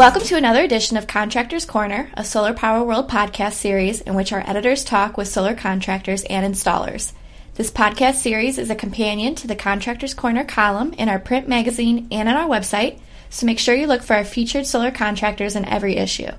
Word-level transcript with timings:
Welcome 0.00 0.22
to 0.22 0.36
another 0.36 0.62
edition 0.62 0.96
of 0.96 1.06
Contractors 1.06 1.66
Corner, 1.66 2.10
a 2.14 2.24
Solar 2.24 2.54
Power 2.54 2.82
World 2.82 3.10
podcast 3.10 3.52
series 3.52 4.00
in 4.00 4.14
which 4.14 4.32
our 4.32 4.42
editors 4.46 4.82
talk 4.82 5.18
with 5.18 5.28
solar 5.28 5.54
contractors 5.54 6.24
and 6.24 6.54
installers. 6.54 7.12
This 7.56 7.70
podcast 7.70 8.14
series 8.14 8.56
is 8.56 8.70
a 8.70 8.74
companion 8.74 9.34
to 9.34 9.46
the 9.46 9.54
Contractors 9.54 10.14
Corner 10.14 10.42
column 10.42 10.94
in 10.94 11.10
our 11.10 11.18
print 11.18 11.48
magazine 11.48 12.08
and 12.10 12.30
on 12.30 12.34
our 12.34 12.48
website, 12.48 12.98
so 13.28 13.44
make 13.44 13.58
sure 13.58 13.74
you 13.74 13.86
look 13.86 14.02
for 14.02 14.16
our 14.16 14.24
featured 14.24 14.64
solar 14.64 14.90
contractors 14.90 15.54
in 15.54 15.66
every 15.66 15.96
issue. 15.96 16.30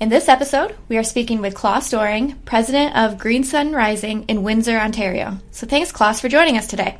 In 0.00 0.08
this 0.08 0.26
episode, 0.26 0.74
we 0.88 0.96
are 0.96 1.04
speaking 1.04 1.42
with 1.42 1.54
Klaus 1.54 1.90
Dohring, 1.90 2.42
president 2.46 2.96
of 2.96 3.18
Green 3.18 3.44
Sun 3.44 3.74
Rising 3.74 4.24
in 4.24 4.42
Windsor, 4.42 4.78
Ontario. 4.78 5.36
So 5.50 5.66
thanks, 5.66 5.92
Klaus, 5.92 6.18
for 6.22 6.30
joining 6.30 6.56
us 6.56 6.66
today. 6.66 6.96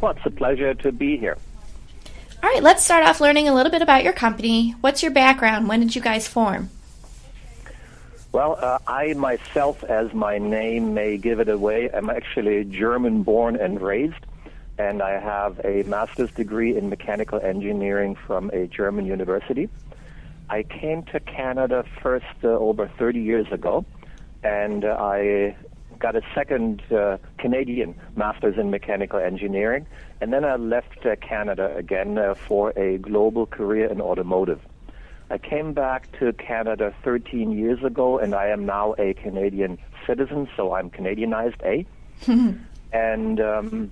Well, 0.00 0.10
it's 0.10 0.26
a 0.26 0.30
pleasure 0.30 0.74
to 0.74 0.90
be 0.90 1.16
here. 1.16 1.38
All 2.42 2.48
right, 2.48 2.62
let's 2.62 2.82
start 2.82 3.04
off 3.04 3.20
learning 3.20 3.48
a 3.48 3.54
little 3.54 3.70
bit 3.70 3.82
about 3.82 4.02
your 4.02 4.14
company. 4.14 4.70
What's 4.80 5.02
your 5.02 5.12
background? 5.12 5.68
When 5.68 5.80
did 5.80 5.94
you 5.94 6.00
guys 6.00 6.26
form? 6.26 6.70
Well, 8.32 8.56
uh, 8.58 8.78
I 8.86 9.12
myself, 9.12 9.84
as 9.84 10.14
my 10.14 10.38
name 10.38 10.94
may 10.94 11.18
give 11.18 11.40
it 11.40 11.50
away, 11.50 11.90
am 11.90 12.08
actually 12.08 12.64
German 12.64 13.24
born 13.24 13.56
and 13.56 13.78
raised, 13.78 14.24
and 14.78 15.02
I 15.02 15.20
have 15.20 15.60
a 15.64 15.82
master's 15.82 16.30
degree 16.30 16.78
in 16.78 16.88
mechanical 16.88 17.38
engineering 17.40 18.16
from 18.26 18.48
a 18.54 18.66
German 18.66 19.04
university. 19.04 19.68
I 20.48 20.62
came 20.62 21.02
to 21.12 21.20
Canada 21.20 21.84
first 22.00 22.24
uh, 22.42 22.48
over 22.48 22.88
30 22.88 23.20
years 23.20 23.52
ago, 23.52 23.84
and 24.42 24.86
I 24.86 25.56
got 26.00 26.16
a 26.16 26.22
second 26.34 26.82
uh, 26.90 27.18
Canadian 27.38 27.94
master's 28.16 28.58
in 28.58 28.70
mechanical 28.70 29.20
engineering, 29.20 29.86
and 30.20 30.32
then 30.32 30.44
I 30.44 30.56
left 30.56 31.06
uh, 31.06 31.14
Canada 31.16 31.74
again 31.76 32.18
uh, 32.18 32.34
for 32.34 32.70
a 32.76 32.98
global 32.98 33.46
career 33.46 33.86
in 33.86 34.00
automotive. 34.00 34.60
I 35.30 35.38
came 35.38 35.72
back 35.74 36.10
to 36.18 36.32
Canada 36.32 36.92
13 37.04 37.52
years 37.52 37.84
ago, 37.84 38.18
and 38.18 38.34
I 38.34 38.48
am 38.48 38.66
now 38.66 38.96
a 38.98 39.14
Canadian 39.14 39.78
citizen, 40.06 40.48
so 40.56 40.74
I'm 40.74 40.90
Canadianized, 40.90 41.62
eh? 41.62 41.84
and 42.92 43.40
um, 43.40 43.90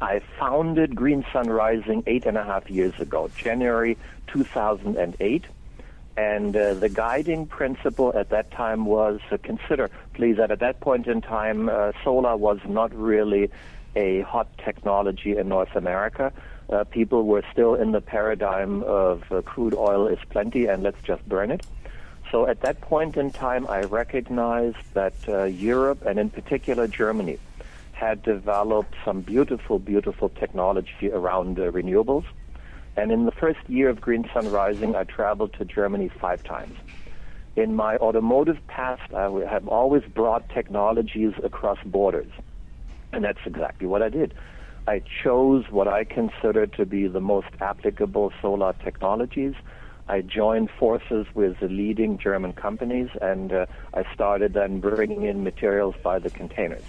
I 0.00 0.20
founded 0.38 0.94
Green 0.94 1.24
Sun 1.32 1.48
Rising 1.48 2.04
eight 2.06 2.26
and 2.26 2.36
a 2.36 2.44
half 2.44 2.70
years 2.70 2.98
ago, 3.00 3.30
January 3.36 3.96
2008. 4.28 5.44
And 6.16 6.56
uh, 6.56 6.74
the 6.74 6.88
guiding 6.88 7.46
principle 7.46 8.12
at 8.16 8.30
that 8.30 8.50
time 8.52 8.86
was 8.86 9.20
uh, 9.32 9.38
consider, 9.42 9.90
please, 10.12 10.36
that 10.36 10.50
at 10.50 10.60
that 10.60 10.80
point 10.80 11.06
in 11.08 11.20
time, 11.20 11.68
uh, 11.68 11.92
solar 12.04 12.36
was 12.36 12.60
not 12.68 12.94
really 12.94 13.50
a 13.96 14.20
hot 14.22 14.46
technology 14.58 15.36
in 15.36 15.48
North 15.48 15.74
America. 15.74 16.32
Uh, 16.70 16.84
people 16.84 17.24
were 17.24 17.42
still 17.52 17.74
in 17.74 17.92
the 17.92 18.00
paradigm 18.00 18.82
of 18.84 19.24
uh, 19.30 19.42
crude 19.42 19.74
oil 19.74 20.06
is 20.06 20.18
plenty 20.30 20.66
and 20.66 20.82
let's 20.82 21.02
just 21.02 21.28
burn 21.28 21.50
it. 21.50 21.66
So 22.30 22.46
at 22.46 22.60
that 22.62 22.80
point 22.80 23.16
in 23.16 23.30
time, 23.30 23.66
I 23.68 23.82
recognized 23.82 24.78
that 24.94 25.14
uh, 25.28 25.44
Europe 25.44 26.06
and 26.06 26.18
in 26.18 26.30
particular 26.30 26.88
Germany 26.88 27.38
had 27.92 28.22
developed 28.22 28.94
some 29.04 29.20
beautiful, 29.20 29.78
beautiful 29.78 30.28
technology 30.28 31.10
around 31.12 31.58
renewables 31.58 32.24
and 32.96 33.10
in 33.10 33.24
the 33.24 33.32
first 33.32 33.58
year 33.68 33.88
of 33.88 34.00
Green 34.00 34.28
Sun 34.32 34.50
Rising, 34.50 34.94
I 34.94 35.04
traveled 35.04 35.52
to 35.54 35.64
Germany 35.64 36.10
five 36.20 36.42
times. 36.44 36.76
In 37.56 37.74
my 37.74 37.96
automotive 37.96 38.58
past, 38.66 39.12
I 39.14 39.30
have 39.48 39.68
always 39.68 40.02
brought 40.02 40.48
technologies 40.48 41.32
across 41.42 41.78
borders. 41.84 42.30
And 43.12 43.24
that's 43.24 43.38
exactly 43.46 43.86
what 43.86 44.02
I 44.02 44.08
did. 44.08 44.34
I 44.86 45.02
chose 45.22 45.64
what 45.70 45.88
I 45.88 46.04
consider 46.04 46.66
to 46.66 46.84
be 46.84 47.06
the 47.06 47.20
most 47.20 47.48
applicable 47.60 48.32
solar 48.42 48.74
technologies. 48.84 49.54
I 50.08 50.20
joined 50.20 50.68
forces 50.78 51.26
with 51.32 51.58
the 51.60 51.68
leading 51.68 52.18
German 52.18 52.52
companies, 52.52 53.08
and 53.22 53.52
uh, 53.52 53.66
I 53.94 54.04
started 54.12 54.52
then 54.52 54.80
bringing 54.80 55.22
in 55.22 55.42
materials 55.42 55.94
by 56.02 56.18
the 56.18 56.28
containers. 56.28 56.84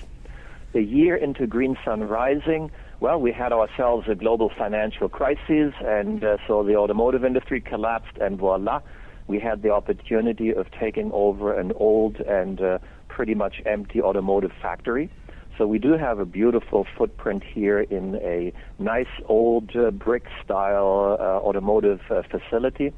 A 0.73 0.81
year 0.81 1.15
into 1.15 1.47
Green 1.47 1.77
Sun 1.85 2.03
Rising, 2.03 2.69
well, 2.99 3.19
we 3.19 3.31
had 3.31 3.51
ourselves 3.51 4.07
a 4.09 4.15
global 4.15 4.51
financial 4.57 5.09
crisis, 5.09 5.73
and 5.81 6.23
uh, 6.23 6.37
so 6.47 6.63
the 6.63 6.75
automotive 6.75 7.25
industry 7.25 7.61
collapsed, 7.61 8.17
and 8.21 8.37
voila, 8.37 8.81
we 9.27 9.39
had 9.39 9.61
the 9.61 9.71
opportunity 9.71 10.53
of 10.53 10.67
taking 10.79 11.11
over 11.11 11.59
an 11.59 11.71
old 11.75 12.17
and 12.17 12.61
uh, 12.61 12.77
pretty 13.07 13.33
much 13.33 13.61
empty 13.65 14.01
automotive 14.01 14.51
factory. 14.61 15.09
So 15.57 15.65
we 15.65 15.79
do 15.79 15.93
have 15.93 16.19
a 16.19 16.25
beautiful 16.25 16.85
footprint 16.97 17.43
here 17.43 17.79
in 17.79 18.15
a 18.15 18.51
nice 18.77 19.07
old 19.27 19.73
uh, 19.75 19.91
brick 19.91 20.25
style 20.43 21.17
uh, 21.19 21.23
automotive 21.23 22.01
uh, 22.09 22.23
facility. 22.29 22.91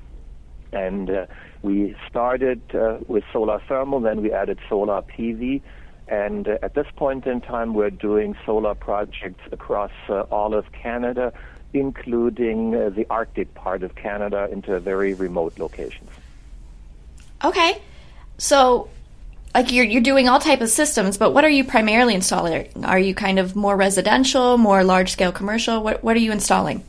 And 0.73 1.09
uh, 1.09 1.25
we 1.61 1.95
started 2.09 2.61
with 3.07 3.23
solar 3.31 3.61
thermal, 3.67 4.01
then 4.01 4.21
we 4.21 4.33
added 4.33 4.59
solar 4.67 5.01
PV, 5.01 5.61
and 6.07 6.47
uh, 6.47 6.57
at 6.61 6.73
this 6.73 6.87
point 6.95 7.25
in 7.25 7.41
time, 7.41 7.73
we're 7.73 7.89
doing 7.89 8.35
solar 8.45 8.75
projects 8.75 9.41
across 9.51 9.91
uh, 10.09 10.21
all 10.31 10.53
of 10.53 10.71
Canada, 10.71 11.33
including 11.73 12.75
uh, 12.75 12.89
the 12.89 13.05
Arctic 13.09 13.53
part 13.53 13.83
of 13.83 13.95
Canada 13.95 14.47
into 14.51 14.79
very 14.79 15.13
remote 15.13 15.59
locations. 15.59 16.09
Okay. 17.43 17.81
So, 18.37 18.89
like 19.53 19.71
you're 19.71 19.85
you're 19.85 20.01
doing 20.01 20.29
all 20.29 20.39
type 20.39 20.61
of 20.61 20.69
systems, 20.69 21.17
but 21.17 21.33
what 21.33 21.43
are 21.43 21.49
you 21.49 21.63
primarily 21.63 22.15
installing? 22.15 22.69
Are 22.83 22.99
you 22.99 23.15
kind 23.15 23.39
of 23.39 23.55
more 23.55 23.75
residential, 23.75 24.57
more 24.57 24.83
large 24.83 25.11
scale 25.11 25.31
commercial? 25.31 25.83
What 25.83 26.03
what 26.03 26.15
are 26.15 26.19
you 26.19 26.31
installing? 26.31 26.83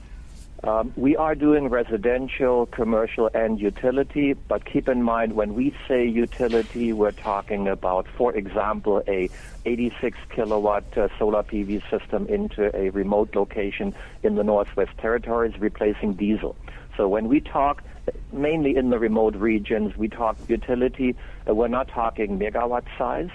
Um, 0.65 0.93
we 0.97 1.17
are 1.17 1.37
doing 1.37 1.69
residential, 1.69 2.67
commercial, 2.67 3.31
and 3.33 3.61
utility, 3.61 4.33
but 4.33 4.65
keep 4.65 4.89
in 4.89 5.05
mind 5.05 5.35
when 5.35 5.55
we 5.55 5.73
say 5.87 6.05
utility, 6.05 6.93
we're 6.93 7.13
talking 7.13 7.69
about, 7.69 8.09
for 8.17 8.35
example, 8.35 9.01
a 9.07 9.31
86 9.65 10.19
kilowatt 10.35 10.99
uh, 10.99 11.09
solar 11.17 11.45
PV 11.45 11.89
system 11.89 12.27
into 12.27 12.75
a 12.77 12.91
remote 12.91 13.37
location 13.37 13.95
in 14.25 14.35
the 14.35 14.43
Northwest 14.43 14.99
Territories, 14.99 15.55
replacing 15.61 16.15
diesel. 16.15 16.57
So 16.97 17.07
when 17.07 17.29
we 17.29 17.41
talk 17.41 17.85
mainly 18.33 18.77
in 18.77 18.91
the 18.91 18.99
remote 18.99 19.37
regions, 19.37 19.97
we 19.97 20.09
talk 20.09 20.37
utility, 20.49 21.15
uh, 21.49 21.55
we're 21.55 21.69
not 21.69 21.87
talking 21.87 22.37
megawatt 22.37 22.85
size. 22.99 23.31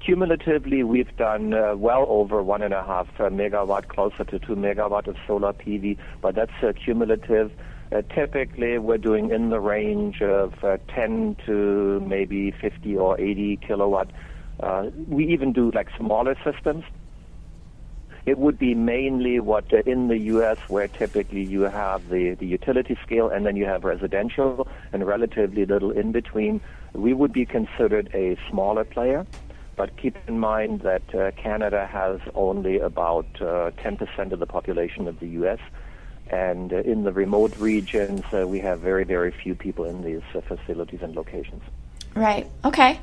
Cumulatively, 0.00 0.84
we've 0.84 1.14
done 1.16 1.52
uh, 1.52 1.74
well 1.74 2.06
over 2.08 2.42
one 2.42 2.62
and 2.62 2.72
a 2.72 2.84
half 2.84 3.08
uh, 3.18 3.24
megawatt, 3.24 3.88
closer 3.88 4.24
to 4.24 4.38
two 4.38 4.54
megawatt 4.54 5.08
of 5.08 5.16
solar 5.26 5.52
PV, 5.52 5.98
but 6.20 6.36
that's 6.36 6.52
uh, 6.62 6.72
cumulative. 6.72 7.50
Uh, 7.90 8.02
typically, 8.14 8.78
we're 8.78 8.98
doing 8.98 9.30
in 9.30 9.50
the 9.50 9.58
range 9.58 10.22
of 10.22 10.62
uh, 10.62 10.76
10 10.88 11.36
to 11.46 12.00
maybe 12.06 12.52
50 12.52 12.96
or 12.96 13.20
80 13.20 13.56
kilowatt. 13.56 14.10
Uh, 14.60 14.90
we 15.08 15.26
even 15.32 15.52
do 15.52 15.72
like 15.72 15.88
smaller 15.96 16.36
systems. 16.44 16.84
It 18.24 18.38
would 18.38 18.58
be 18.58 18.74
mainly 18.74 19.40
what 19.40 19.72
in 19.72 20.08
the 20.08 20.18
U.S. 20.18 20.58
where 20.68 20.86
typically 20.86 21.42
you 21.42 21.62
have 21.62 22.08
the, 22.08 22.34
the 22.34 22.46
utility 22.46 22.96
scale 23.02 23.30
and 23.30 23.46
then 23.46 23.56
you 23.56 23.64
have 23.64 23.84
residential 23.84 24.68
and 24.92 25.06
relatively 25.06 25.64
little 25.64 25.90
in 25.90 26.12
between. 26.12 26.60
We 26.92 27.14
would 27.14 27.32
be 27.32 27.46
considered 27.46 28.10
a 28.14 28.36
smaller 28.50 28.84
player. 28.84 29.26
But 29.78 29.96
keep 29.96 30.16
in 30.26 30.40
mind 30.40 30.80
that 30.80 31.14
uh, 31.14 31.30
Canada 31.40 31.86
has 31.86 32.20
only 32.34 32.80
about 32.80 33.26
uh, 33.40 33.70
10% 33.78 34.32
of 34.32 34.40
the 34.40 34.46
population 34.46 35.06
of 35.06 35.20
the 35.20 35.28
U.S. 35.28 35.60
And 36.26 36.72
uh, 36.72 36.78
in 36.78 37.04
the 37.04 37.12
remote 37.12 37.56
regions, 37.58 38.22
uh, 38.32 38.44
we 38.44 38.58
have 38.58 38.80
very, 38.80 39.04
very 39.04 39.30
few 39.30 39.54
people 39.54 39.84
in 39.84 40.02
these 40.02 40.22
uh, 40.34 40.40
facilities 40.40 41.00
and 41.00 41.14
locations. 41.14 41.62
Right. 42.16 42.50
Okay. 42.64 42.98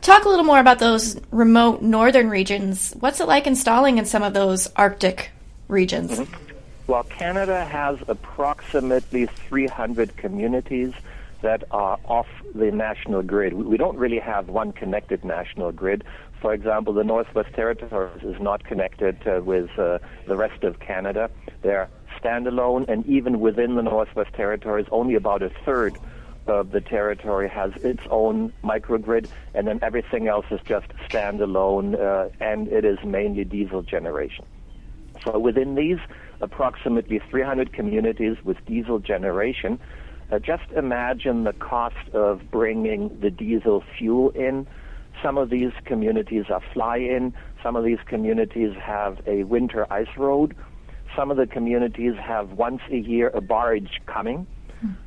Talk 0.00 0.24
a 0.26 0.28
little 0.28 0.44
more 0.44 0.60
about 0.60 0.78
those 0.78 1.20
remote 1.32 1.82
northern 1.82 2.30
regions. 2.30 2.94
What's 3.00 3.18
it 3.18 3.26
like 3.26 3.48
installing 3.48 3.98
in 3.98 4.04
some 4.04 4.22
of 4.22 4.34
those 4.34 4.68
Arctic 4.76 5.32
regions? 5.66 6.12
Mm-hmm. 6.12 6.44
Well, 6.86 7.02
Canada 7.02 7.64
has 7.64 7.98
approximately 8.06 9.26
300 9.26 10.16
communities 10.16 10.94
that 11.42 11.64
are 11.70 11.98
off 12.04 12.26
the 12.54 12.70
national 12.70 13.22
grid. 13.22 13.52
We 13.52 13.76
don't 13.76 13.96
really 13.96 14.18
have 14.18 14.48
one 14.48 14.72
connected 14.72 15.24
national 15.24 15.72
grid. 15.72 16.04
For 16.40 16.52
example, 16.52 16.92
the 16.92 17.04
Northwest 17.04 17.54
Territories 17.54 18.22
is 18.22 18.40
not 18.40 18.64
connected 18.64 19.16
uh, 19.26 19.40
with 19.42 19.70
uh, 19.78 19.98
the 20.26 20.36
rest 20.36 20.64
of 20.64 20.80
Canada. 20.80 21.30
They're 21.62 21.88
standalone, 22.20 22.88
and 22.88 23.06
even 23.06 23.40
within 23.40 23.74
the 23.76 23.82
Northwest 23.82 24.34
Territories, 24.34 24.86
only 24.90 25.14
about 25.14 25.42
a 25.42 25.50
third 25.64 25.96
of 26.46 26.70
the 26.70 26.80
territory 26.80 27.48
has 27.48 27.72
its 27.82 28.02
own 28.10 28.52
microgrid, 28.64 29.28
and 29.54 29.66
then 29.66 29.78
everything 29.82 30.28
else 30.28 30.46
is 30.50 30.60
just 30.64 30.88
standalone, 31.08 31.98
uh, 31.98 32.30
and 32.40 32.68
it 32.68 32.84
is 32.84 32.98
mainly 33.04 33.44
diesel 33.44 33.82
generation. 33.82 34.44
So 35.24 35.38
within 35.38 35.74
these 35.74 35.98
approximately 36.40 37.20
300 37.30 37.72
communities 37.72 38.36
with 38.44 38.56
diesel 38.64 38.98
generation, 38.98 39.78
uh, 40.30 40.38
just 40.38 40.70
imagine 40.72 41.44
the 41.44 41.52
cost 41.52 42.08
of 42.12 42.50
bringing 42.50 43.20
the 43.20 43.30
diesel 43.30 43.82
fuel 43.96 44.30
in. 44.30 44.66
Some 45.22 45.38
of 45.38 45.50
these 45.50 45.72
communities 45.84 46.44
are 46.50 46.62
fly-in. 46.72 47.34
Some 47.62 47.76
of 47.76 47.84
these 47.84 47.98
communities 48.06 48.74
have 48.76 49.20
a 49.26 49.44
winter 49.44 49.86
ice 49.92 50.16
road. 50.16 50.54
Some 51.16 51.30
of 51.30 51.36
the 51.36 51.46
communities 51.46 52.14
have 52.16 52.52
once 52.52 52.82
a 52.90 52.96
year 52.96 53.28
a 53.34 53.40
barge 53.40 54.00
coming. 54.06 54.46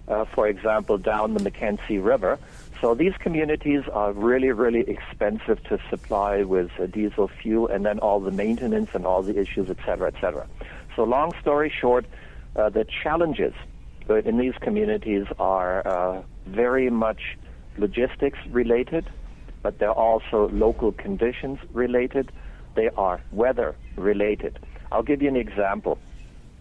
uh, 0.08 0.26
for 0.26 0.48
example, 0.48 0.98
down 0.98 1.34
the 1.34 1.44
Mackenzie 1.44 2.00
River. 2.00 2.40
So 2.82 2.96
these 2.96 3.14
communities 3.20 3.84
are 3.92 4.12
really, 4.12 4.52
really 4.52 4.82
expensive 4.82 5.64
to 5.66 5.80
supply 5.90 6.44
with 6.44 6.72
uh, 6.80 6.88
diesel 6.88 7.28
fuel 7.28 7.68
and 7.68 7.86
then 7.86 8.00
all 8.00 8.20
the 8.20 8.32
maintenance 8.32 8.90
and 8.94 9.06
all 9.06 9.22
the 9.22 9.40
issues, 9.40 9.70
et 9.70 9.78
cetera, 9.86 10.08
et 10.08 10.20
cetera. 10.20 10.48
So 10.96 11.04
long 11.04 11.34
story 11.42 11.70
short, 11.70 12.06
uh, 12.56 12.70
the 12.70 12.86
challenges 12.86 13.54
in 14.16 14.38
these 14.38 14.54
communities 14.62 15.26
are 15.40 15.88
uh, 15.88 16.24
very 16.46 16.90
much 16.90 17.38
logistics 17.78 18.40
related, 18.50 19.10
but 19.62 19.80
they're 19.80 19.92
also 19.92 20.50
local 20.50 20.92
conditions 20.92 21.60
related. 21.74 22.32
They 22.76 22.90
are 22.98 23.22
weather 23.32 23.76
related. 23.96 24.60
I'll 24.92 25.04
give 25.04 25.22
you 25.22 25.30
an 25.30 25.36
example. 25.36 25.98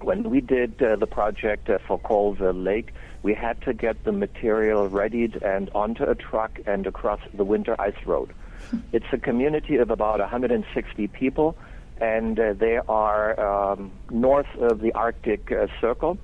When 0.00 0.30
we 0.30 0.40
did 0.40 0.82
uh, 0.82 0.96
the 0.96 1.06
project 1.06 1.68
uh, 1.68 1.78
for 1.86 1.98
Colville 1.98 2.54
Lake, 2.54 2.94
we 3.22 3.34
had 3.34 3.60
to 3.62 3.74
get 3.74 4.04
the 4.04 4.12
material 4.12 4.88
readied 4.88 5.42
and 5.42 5.70
onto 5.74 6.04
a 6.04 6.14
truck 6.14 6.58
and 6.66 6.86
across 6.86 7.20
the 7.34 7.44
winter 7.44 7.76
ice 7.78 8.06
road. 8.06 8.32
It's 8.92 9.12
a 9.12 9.18
community 9.18 9.76
of 9.76 9.90
about 9.90 10.20
160 10.20 11.08
people, 11.08 11.56
and 12.00 12.38
uh, 12.38 12.52
they 12.54 12.78
are 12.88 13.38
um, 13.40 13.90
north 14.10 14.52
of 14.58 14.80
the 14.80 14.92
Arctic 14.92 15.52
uh, 15.52 15.66
Circle. 15.80 16.18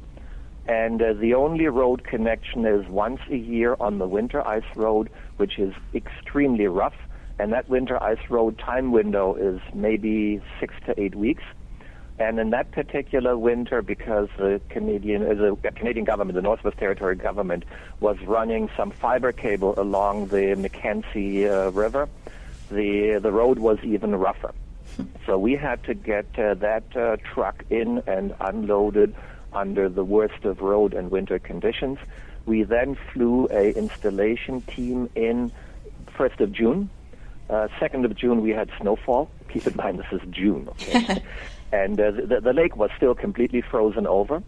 And 0.68 1.00
uh, 1.00 1.12
the 1.12 1.34
only 1.34 1.66
road 1.68 2.04
connection 2.04 2.66
is 2.66 2.86
once 2.88 3.20
a 3.30 3.36
year 3.36 3.76
on 3.78 3.98
the 3.98 4.08
winter 4.08 4.46
ice 4.46 4.64
road, 4.74 5.10
which 5.36 5.58
is 5.58 5.72
extremely 5.94 6.66
rough. 6.66 6.96
And 7.38 7.52
that 7.52 7.68
winter 7.68 8.02
ice 8.02 8.30
road 8.30 8.58
time 8.58 8.90
window 8.92 9.34
is 9.34 9.60
maybe 9.74 10.40
six 10.58 10.74
to 10.86 11.00
eight 11.00 11.14
weeks. 11.14 11.44
And 12.18 12.38
in 12.38 12.50
that 12.50 12.72
particular 12.72 13.36
winter, 13.36 13.82
because 13.82 14.28
the 14.38 14.60
Canadian, 14.70 15.22
uh, 15.22 15.34
the 15.34 15.70
Canadian 15.72 16.06
government, 16.06 16.34
the 16.34 16.42
Northwest 16.42 16.78
Territory 16.78 17.14
government, 17.14 17.64
was 18.00 18.16
running 18.22 18.70
some 18.74 18.90
fiber 18.90 19.32
cable 19.32 19.74
along 19.76 20.28
the 20.28 20.54
Mackenzie 20.54 21.46
uh, 21.46 21.70
River, 21.70 22.08
the 22.70 23.20
the 23.22 23.30
road 23.30 23.58
was 23.58 23.78
even 23.84 24.16
rougher. 24.16 24.54
So 25.26 25.38
we 25.38 25.56
had 25.56 25.84
to 25.84 25.94
get 25.94 26.26
uh, 26.38 26.54
that 26.54 26.84
uh, 26.96 27.16
truck 27.34 27.64
in 27.68 28.02
and 28.06 28.34
unloaded 28.40 29.14
under 29.56 29.88
the 29.88 30.04
worst 30.04 30.44
of 30.44 30.60
road 30.60 30.94
and 30.94 31.10
winter 31.10 31.38
conditions. 31.38 31.98
We 32.44 32.62
then 32.62 32.96
flew 33.12 33.48
a 33.50 33.72
installation 33.72 34.60
team 34.62 35.10
in 35.14 35.50
1st 36.16 36.40
of 36.40 36.52
June. 36.52 36.90
Uh, 37.48 37.68
2nd 37.80 38.04
of 38.04 38.14
June 38.16 38.42
we 38.42 38.50
had 38.50 38.70
snowfall. 38.80 39.30
Keep 39.52 39.66
in 39.66 39.76
mind 39.76 39.98
this 39.98 40.12
is 40.12 40.20
June. 40.30 40.68
Okay? 40.68 41.22
and 41.72 42.00
uh, 42.00 42.10
the, 42.10 42.40
the 42.40 42.52
lake 42.52 42.76
was 42.76 42.90
still 42.96 43.14
completely 43.14 43.62
frozen 43.62 44.06
over. 44.06 44.42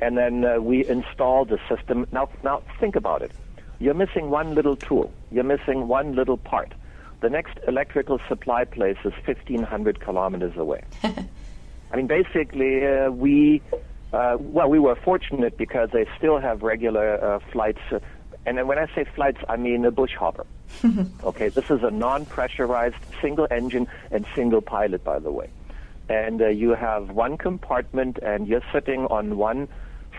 And 0.00 0.16
then 0.16 0.44
uh, 0.44 0.60
we 0.60 0.86
installed 0.86 1.48
the 1.48 1.58
system. 1.68 2.06
Now, 2.12 2.28
now 2.44 2.62
think 2.78 2.96
about 2.96 3.22
it. 3.22 3.32
You're 3.78 3.94
missing 3.94 4.30
one 4.30 4.54
little 4.54 4.76
tool. 4.76 5.12
You're 5.30 5.44
missing 5.44 5.88
one 5.88 6.14
little 6.14 6.36
part. 6.36 6.72
The 7.20 7.30
next 7.30 7.58
electrical 7.68 8.20
supply 8.28 8.64
place 8.64 8.96
is 9.04 9.12
1,500 9.24 10.00
kilometers 10.00 10.56
away. 10.56 10.82
I 11.92 11.96
mean, 11.96 12.06
basically, 12.06 12.86
uh, 12.86 13.10
we 13.10 13.62
uh, 14.12 14.36
well, 14.38 14.68
we 14.68 14.78
were 14.78 14.96
fortunate 14.96 15.56
because 15.56 15.90
they 15.92 16.06
still 16.18 16.38
have 16.38 16.62
regular 16.62 17.22
uh, 17.22 17.38
flights. 17.52 17.80
Uh, 17.90 18.00
and 18.44 18.66
when 18.66 18.78
I 18.78 18.86
say 18.94 19.04
flights, 19.14 19.38
I 19.48 19.56
mean 19.56 19.84
a 19.84 19.90
bush 19.90 20.14
hopper. 20.14 20.46
okay, 21.24 21.48
this 21.48 21.70
is 21.70 21.82
a 21.82 21.90
non-pressurized 21.90 22.96
single 23.20 23.46
engine 23.50 23.86
and 24.10 24.26
single 24.34 24.60
pilot, 24.60 25.04
by 25.04 25.18
the 25.18 25.30
way 25.30 25.48
and 26.08 26.42
uh, 26.42 26.48
you 26.48 26.70
have 26.70 27.10
one 27.10 27.38
compartment, 27.38 28.18
and 28.22 28.46
you're 28.46 28.64
sitting 28.72 29.06
on 29.06 29.36
one 29.36 29.68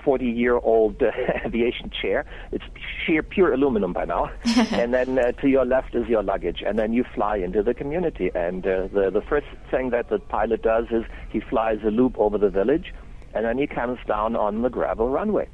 40 0.04 0.26
year 0.26 0.58
old 0.58 1.02
uh, 1.02 1.12
aviation 1.46 1.90
chair. 1.90 2.26
It's 2.52 2.64
sheer 3.06 3.24
pure 3.24 3.54
aluminum 3.54 3.94
by 3.94 4.06
now. 4.06 4.32
and 4.72 4.94
then 4.94 5.18
uh, 5.18 5.32
to 5.34 5.48
your 5.48 5.66
left 5.66 5.96
is 5.96 6.08
your 6.08 6.24
luggage. 6.24 6.64
And 6.66 6.78
then 6.78 6.94
you 6.94 7.06
fly 7.16 7.38
into 7.38 7.64
the 7.64 7.74
community. 7.74 8.32
And 8.34 8.66
uh, 8.66 8.88
the, 8.88 9.12
the 9.12 9.22
first 9.22 9.48
thing 9.72 9.92
that 9.92 10.10
the 10.10 10.20
pilot 10.20 10.62
does 10.62 10.86
is 10.92 11.04
he 11.30 11.40
flies 11.40 11.80
a 11.86 11.92
loop 11.92 12.18
over 12.18 12.38
the 12.38 12.50
village. 12.50 12.94
And 13.34 13.46
then 13.46 13.58
he 13.58 13.68
comes 13.68 14.00
down 14.08 14.36
on 14.36 14.62
the 14.62 14.70
gravel 14.70 15.10
runway. 15.10 15.48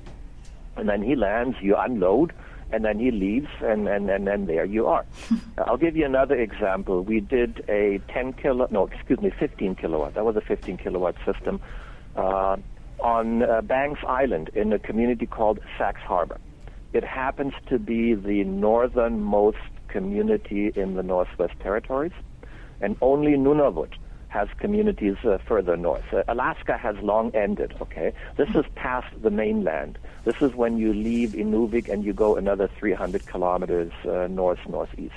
And 0.76 0.88
then 0.88 1.02
he 1.02 1.16
lands, 1.16 1.58
you 1.62 1.76
unload, 1.76 2.34
and 2.72 2.86
then 2.86 3.00
he 3.00 3.12
leaves, 3.12 3.50
and, 3.62 3.88
and, 3.88 4.10
and 4.10 4.28
then 4.28 4.46
there 4.46 4.66
you 4.66 4.88
are. 4.88 5.06
I'll 5.58 5.78
give 5.78 5.96
you 5.96 6.06
another 6.06 6.36
example. 6.36 7.04
We 7.04 7.20
did 7.20 7.64
a 7.68 8.00
10 8.10 8.34
kilo, 8.34 8.68
no, 8.70 8.88
excuse 8.88 9.20
me, 9.22 9.32
15 9.40 9.76
kilowatt. 9.76 10.14
That 10.14 10.26
was 10.26 10.36
a 10.36 10.42
15 10.42 10.78
kilowatt 10.78 11.16
system 11.26 11.60
uh, 12.16 12.58
on 13.00 13.44
uh, 13.44 13.62
Banks 13.62 14.02
Island 14.08 14.50
in 14.54 14.72
a 14.74 14.80
community 14.80 15.26
called 15.26 15.60
Sachs 15.78 16.02
Harbor. 16.02 16.40
It 16.94 17.04
happens 17.04 17.54
to 17.68 17.80
be 17.80 18.14
the 18.14 18.44
northernmost 18.44 19.58
community 19.88 20.72
in 20.76 20.96
the 20.96 21.04
Northwest 21.04 21.54
Territories, 21.60 22.12
and 22.82 22.98
only 23.02 23.32
Nunavut 23.32 23.94
has 24.30 24.48
communities 24.60 25.18
uh, 25.26 25.40
further 25.48 25.76
north. 25.76 26.14
Uh, 26.14 26.24
Alaska 26.28 26.78
has 26.78 26.96
long 26.98 27.36
ended, 27.36 27.74
okay? 27.82 28.14
This 28.38 28.50
is 28.56 28.64
past 28.76 29.08
the 29.22 29.32
mainland. 29.32 29.98
This 30.24 30.42
is 30.42 30.54
when 30.54 30.78
you 30.78 30.94
leave 30.94 31.32
Inuvik 31.32 31.90
and 31.90 32.04
you 32.04 32.14
go 32.14 32.36
another 32.36 32.70
300 32.80 33.26
kilometers 33.26 33.92
uh, 34.08 34.28
north 34.28 34.60
northeast. 34.68 35.16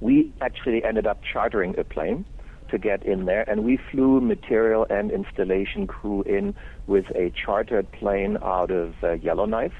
We 0.00 0.32
actually 0.40 0.84
ended 0.84 1.06
up 1.06 1.22
chartering 1.22 1.78
a 1.78 1.84
plane 1.84 2.24
to 2.68 2.78
get 2.78 3.04
in 3.04 3.26
there, 3.26 3.48
and 3.48 3.62
we 3.62 3.76
flew 3.76 4.20
material 4.20 4.86
and 4.90 5.12
installation 5.12 5.86
crew 5.86 6.22
in 6.22 6.54
with 6.86 7.06
a 7.14 7.30
chartered 7.30 7.90
plane 7.92 8.36
out 8.42 8.70
of 8.70 8.94
uh, 9.04 9.12
Yellowknife. 9.12 9.74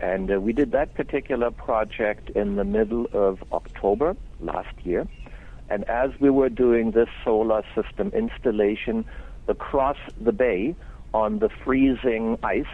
And 0.00 0.30
uh, 0.30 0.40
we 0.40 0.52
did 0.52 0.72
that 0.72 0.94
particular 0.94 1.50
project 1.50 2.30
in 2.30 2.56
the 2.56 2.64
middle 2.64 3.08
of 3.12 3.42
October 3.52 4.16
last 4.40 4.74
year. 4.84 5.08
And 5.70 5.84
as 5.84 6.10
we 6.18 6.30
were 6.30 6.48
doing 6.48 6.92
this 6.92 7.08
solar 7.24 7.62
system 7.74 8.10
installation 8.14 9.04
across 9.48 9.96
the 10.20 10.32
bay 10.32 10.74
on 11.12 11.38
the 11.38 11.48
freezing 11.48 12.38
ice, 12.42 12.66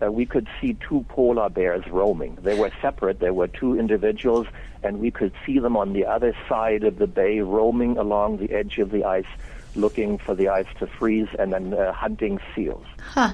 uh, 0.00 0.10
we 0.12 0.24
could 0.26 0.46
see 0.60 0.76
two 0.88 1.04
polar 1.08 1.48
bears 1.48 1.84
roaming. 1.88 2.38
They 2.42 2.58
were 2.58 2.70
separate. 2.80 3.18
There 3.18 3.34
were 3.34 3.48
two 3.48 3.78
individuals, 3.78 4.46
and 4.82 5.00
we 5.00 5.10
could 5.10 5.32
see 5.44 5.58
them 5.58 5.76
on 5.76 5.92
the 5.92 6.06
other 6.06 6.36
side 6.48 6.84
of 6.84 6.98
the 6.98 7.06
bay 7.06 7.40
roaming 7.40 7.98
along 7.98 8.38
the 8.38 8.52
edge 8.52 8.78
of 8.78 8.90
the 8.90 9.04
ice, 9.04 9.26
looking 9.74 10.18
for 10.18 10.34
the 10.34 10.48
ice 10.48 10.66
to 10.78 10.86
freeze 10.86 11.28
and 11.38 11.52
then 11.52 11.74
uh, 11.74 11.92
hunting 11.92 12.38
seals. 12.54 12.86
Huh. 13.00 13.32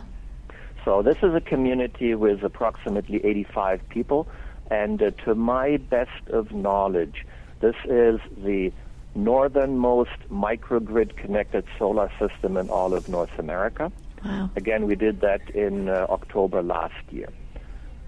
So 0.85 1.03
this 1.03 1.17
is 1.23 1.35
a 1.35 1.41
community 1.41 2.15
with 2.15 2.43
approximately 2.43 3.25
85 3.25 3.87
people, 3.89 4.27
and 4.71 5.03
uh, 5.03 5.11
to 5.25 5.35
my 5.35 5.77
best 5.77 6.29
of 6.29 6.53
knowledge, 6.53 7.27
this 7.61 7.77
is 7.85 8.21
the 8.37 8.73
northernmost 9.15 10.19
microgrid 10.31 11.17
connected 11.17 11.65
solar 11.79 12.11
system 12.19 12.57
in 12.57 12.69
all 12.69 12.95
of 12.95 13.09
North 13.09 13.39
America. 13.39 13.93
Wow. 14.25 14.51
Again, 14.57 14.87
we 14.87 14.95
did 14.97 15.21
that 15.21 15.51
in 15.51 15.89
uh, 15.89 16.07
October 16.09 16.63
last 16.63 17.05
year. 17.11 17.29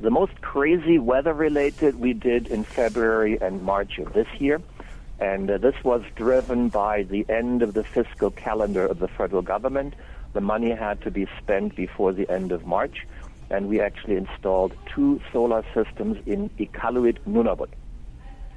The 0.01 0.11
most 0.11 0.41
crazy 0.41 0.99
weather 0.99 1.33
related 1.33 1.99
we 1.99 2.13
did 2.13 2.49
in 2.49 2.65
February 2.65 3.39
and 3.41 3.63
March 3.63 3.99
of 3.99 4.13
this 4.13 4.29
year. 4.39 4.61
And 5.19 5.51
uh, 5.51 5.59
this 5.59 5.75
was 5.83 6.03
driven 6.15 6.69
by 6.69 7.05
the 7.05 7.25
end 7.29 7.63
of 7.63 7.73
the 7.73 7.85
fiscal 7.85 8.31
calendar 8.31 8.87
of 8.87 8.99
the 8.99 9.09
federal 9.09 9.43
government. 9.43 9.95
The 10.35 10.43
money 10.43 10.71
had 10.71 11.01
to 11.03 11.11
be 11.11 11.27
spent 11.39 11.75
before 11.77 12.13
the 12.13 12.31
end 12.31 12.53
of 12.53 12.67
March. 12.67 13.07
And 13.49 13.69
we 13.69 13.81
actually 13.81 14.17
installed 14.17 14.75
two 14.95 15.21
solar 15.33 15.65
systems 15.73 16.19
in 16.27 16.51
Iqaluit, 16.59 17.19
Nunavut. 17.27 17.71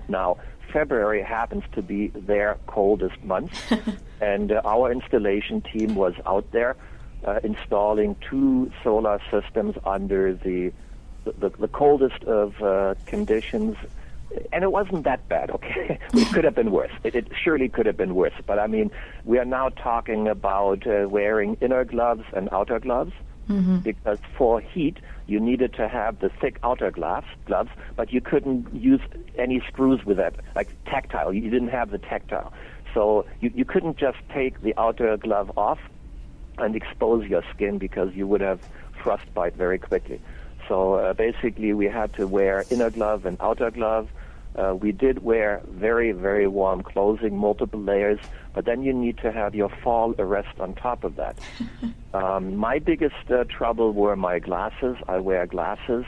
Now, 0.10 0.38
February 0.72 1.22
happens 1.22 1.64
to 1.74 1.82
be 1.82 2.08
their 2.08 2.58
coldest 2.68 3.24
month, 3.24 3.52
and 4.22 4.52
uh, 4.52 4.62
our 4.66 4.92
installation 4.92 5.62
team 5.62 5.96
was 5.96 6.14
out 6.26 6.52
there 6.52 6.76
uh, 7.26 7.40
installing 7.44 8.16
two 8.30 8.72
solar 8.84 9.20
systems 9.32 9.76
under 9.86 10.34
the 10.34 10.72
the, 11.26 11.50
the 11.50 11.68
coldest 11.68 12.24
of 12.24 12.62
uh, 12.62 12.96
conditions. 13.06 13.76
And 14.54 14.64
it 14.64 14.72
wasn't 14.72 15.04
that 15.04 15.28
bad, 15.28 15.50
okay? 15.52 16.00
it 16.14 16.34
could 16.34 16.44
have 16.44 16.56
been 16.56 16.72
worse. 16.72 16.92
It, 17.04 17.16
it, 17.16 17.28
surely 17.44 17.68
could 17.68 17.88
have 17.88 17.98
been 17.98 18.16
worse. 18.16 18.34
But 18.46 18.58
I 18.58 18.68
mean, 18.68 18.90
we 19.26 19.38
are 19.38 19.46
now 19.46 19.70
talking 19.70 20.28
about 20.28 20.88
uh, 20.88 21.08
wearing 21.10 21.58
inner 21.62 21.84
gloves 21.84 22.24
and 22.34 22.48
outer 22.52 22.80
gloves 22.80 23.12
mm-hmm. 23.50 23.78
because 23.80 24.20
for 24.38 24.62
heat, 24.62 24.98
you 25.28 25.40
needed 25.40 25.74
to 25.74 25.88
have 25.88 26.20
the 26.20 26.30
thick 26.30 26.60
outer 26.64 26.92
glass 26.92 27.24
gloves, 27.46 27.70
but 27.96 28.14
you 28.14 28.22
couldn't 28.22 28.74
use 28.74 29.02
any 29.38 29.62
screws 29.68 30.06
with 30.06 30.18
that, 30.18 30.36
like 30.56 30.70
tactile. 30.86 31.34
You 31.34 31.50
didn't 31.50 31.70
have 31.70 31.92
the 31.92 31.98
tactile. 31.98 32.54
So 32.94 33.26
you, 33.42 33.52
you 33.54 33.66
couldn't 33.66 33.98
just 33.98 34.18
take 34.34 34.62
the 34.62 34.74
outer 34.78 35.18
glove 35.18 35.52
off 35.58 35.80
and 36.58 36.76
expose 36.76 37.28
your 37.28 37.44
skin 37.54 37.78
because 37.78 38.14
you 38.16 38.28
would 38.28 38.42
have 38.42 38.60
frostbite 39.04 39.56
very 39.56 39.80
quickly. 39.80 40.22
So 40.68 40.94
uh, 40.96 41.14
basically, 41.14 41.74
we 41.74 41.86
had 41.86 42.14
to 42.14 42.28
wear 42.28 42.64
inner 42.70 42.90
glove 42.90 43.26
and 43.26 43.38
outer 43.40 43.72
glove. 43.72 44.10
Uh, 44.56 44.76
we 44.76 44.92
did 44.92 45.24
wear 45.24 45.62
very, 45.68 46.12
very 46.12 46.48
warm 46.48 46.82
clothing, 46.82 47.38
multiple 47.38 47.80
layers, 47.80 48.20
but 48.54 48.66
then 48.66 48.84
you 48.84 48.92
need 48.92 49.18
to 49.20 49.32
have 49.32 49.54
your 49.54 49.70
fall 49.84 50.14
arrest 50.18 50.60
on 50.60 50.74
top 50.74 51.04
of 51.04 51.16
that. 51.16 51.38
um, 52.14 52.56
my 52.56 52.80
biggest 52.80 53.30
uh, 53.30 53.44
trouble 53.46 53.94
were 53.94 54.16
my 54.16 54.40
glasses. 54.40 54.98
I 55.08 55.20
wear 55.20 55.46
glasses, 55.46 56.06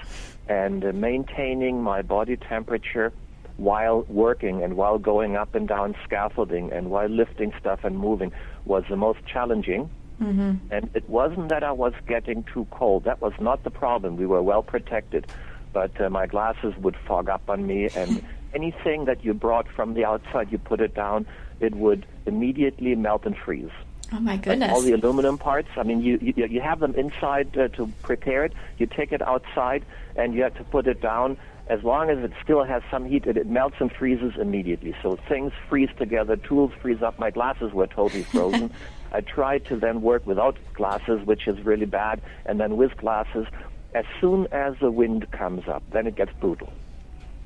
and 0.49 0.83
uh, 0.83 0.91
maintaining 0.91 1.81
my 1.81 2.01
body 2.01 2.35
temperature 2.35 3.13
while 3.57 4.01
working 4.09 4.63
and 4.63 4.75
while 4.75 4.97
going 4.97 5.35
up 5.35 5.53
and 5.53 5.67
down 5.67 5.95
scaffolding 6.03 6.71
and 6.71 6.89
while 6.89 7.07
lifting 7.07 7.53
stuff 7.59 7.83
and 7.83 7.97
moving 7.97 8.31
was 8.65 8.83
the 8.89 8.95
most 8.95 9.19
challenging. 9.25 9.89
Mm-hmm. 10.19 10.53
And 10.71 10.89
it 10.93 11.07
wasn't 11.09 11.49
that 11.49 11.63
I 11.63 11.71
was 11.71 11.93
getting 12.07 12.43
too 12.43 12.67
cold. 12.71 13.03
That 13.05 13.21
was 13.21 13.33
not 13.39 13.63
the 13.63 13.71
problem. 13.71 14.17
We 14.17 14.25
were 14.25 14.41
well 14.41 14.63
protected 14.63 15.27
but 15.73 15.99
uh, 16.01 16.09
my 16.09 16.27
glasses 16.27 16.73
would 16.77 16.95
fog 17.07 17.29
up 17.29 17.49
on 17.49 17.65
me, 17.65 17.89
and 17.95 18.23
anything 18.53 19.05
that 19.05 19.23
you 19.23 19.33
brought 19.33 19.67
from 19.67 19.93
the 19.93 20.05
outside, 20.05 20.51
you 20.51 20.57
put 20.57 20.81
it 20.81 20.93
down, 20.93 21.25
it 21.59 21.75
would 21.75 22.05
immediately 22.25 22.95
melt 22.95 23.25
and 23.25 23.37
freeze. 23.37 23.71
Oh 24.13 24.19
my 24.19 24.35
goodness! 24.35 24.67
Like 24.67 24.71
all 24.71 24.81
the 24.81 24.91
aluminum 24.91 25.37
parts. 25.37 25.69
I 25.77 25.83
mean, 25.83 26.01
you 26.01 26.17
you, 26.21 26.45
you 26.45 26.61
have 26.61 26.79
them 26.79 26.93
inside 26.95 27.57
uh, 27.57 27.69
to 27.69 27.87
prepare 28.03 28.43
it. 28.43 28.53
You 28.77 28.85
take 28.85 29.13
it 29.13 29.21
outside, 29.21 29.85
and 30.15 30.33
you 30.33 30.43
have 30.43 30.55
to 30.55 30.63
put 30.65 30.87
it 30.87 31.01
down. 31.01 31.37
As 31.67 31.81
long 31.83 32.09
as 32.09 32.17
it 32.17 32.33
still 32.43 32.65
has 32.65 32.83
some 32.91 33.05
heat, 33.05 33.25
it, 33.25 33.37
it 33.37 33.47
melts 33.47 33.77
and 33.79 33.89
freezes 33.89 34.33
immediately. 34.37 34.93
So 35.01 35.15
things 35.29 35.53
freeze 35.69 35.89
together. 35.97 36.35
Tools 36.35 36.73
freeze 36.81 37.01
up. 37.01 37.17
My 37.19 37.29
glasses 37.29 37.71
were 37.71 37.87
totally 37.87 38.23
frozen. 38.23 38.71
I 39.13 39.21
tried 39.21 39.65
to 39.65 39.77
then 39.77 40.01
work 40.01 40.25
without 40.25 40.57
glasses, 40.73 41.25
which 41.25 41.47
is 41.47 41.63
really 41.65 41.85
bad, 41.85 42.21
and 42.45 42.59
then 42.59 42.75
with 42.77 42.95
glasses 42.97 43.47
as 43.93 44.05
soon 44.19 44.47
as 44.51 44.75
the 44.79 44.91
wind 44.91 45.29
comes 45.31 45.67
up, 45.67 45.83
then 45.91 46.07
it 46.07 46.15
gets 46.15 46.31
brutal. 46.39 46.71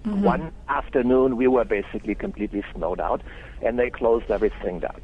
Mm-hmm. 0.05 0.21
One 0.21 0.51
afternoon, 0.69 1.35
we 1.35 1.47
were 1.47 1.65
basically 1.65 2.13
completely 2.13 2.63
snowed 2.75 2.99
out, 2.99 3.21
and 3.61 3.79
they 3.79 3.89
closed 3.89 4.29
everything 4.29 4.79
down. 4.79 5.01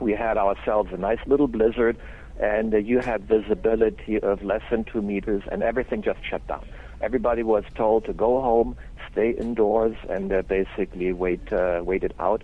We 0.00 0.12
had 0.12 0.38
ourselves 0.38 0.92
a 0.92 0.96
nice 0.96 1.18
little 1.26 1.46
blizzard, 1.46 1.98
and 2.40 2.72
uh, 2.72 2.78
you 2.78 3.00
had 3.00 3.24
visibility 3.24 4.18
of 4.18 4.42
less 4.42 4.62
than 4.70 4.84
two 4.84 5.02
meters, 5.02 5.42
and 5.52 5.62
everything 5.62 6.02
just 6.02 6.20
shut 6.24 6.46
down. 6.46 6.64
Everybody 7.02 7.42
was 7.42 7.64
told 7.74 8.06
to 8.06 8.14
go 8.14 8.40
home, 8.40 8.76
stay 9.12 9.30
indoors, 9.30 9.96
and 10.08 10.32
uh, 10.32 10.42
basically 10.42 11.12
wait 11.12 11.52
uh, 11.52 11.82
wait 11.84 12.02
it 12.02 12.14
out. 12.18 12.42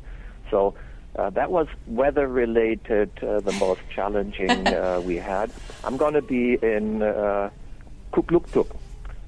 So 0.50 0.74
uh, 1.16 1.30
that 1.30 1.50
was 1.50 1.66
weather 1.86 2.28
related, 2.28 3.10
uh, 3.22 3.40
the 3.40 3.52
most 3.52 3.80
challenging 3.94 4.50
uh, 4.68 5.00
we 5.04 5.16
had. 5.16 5.50
I'm 5.82 5.96
going 5.96 6.14
to 6.14 6.22
be 6.22 6.58
in 6.62 7.02
uh, 7.02 7.50
Kugluktuk 8.12 8.68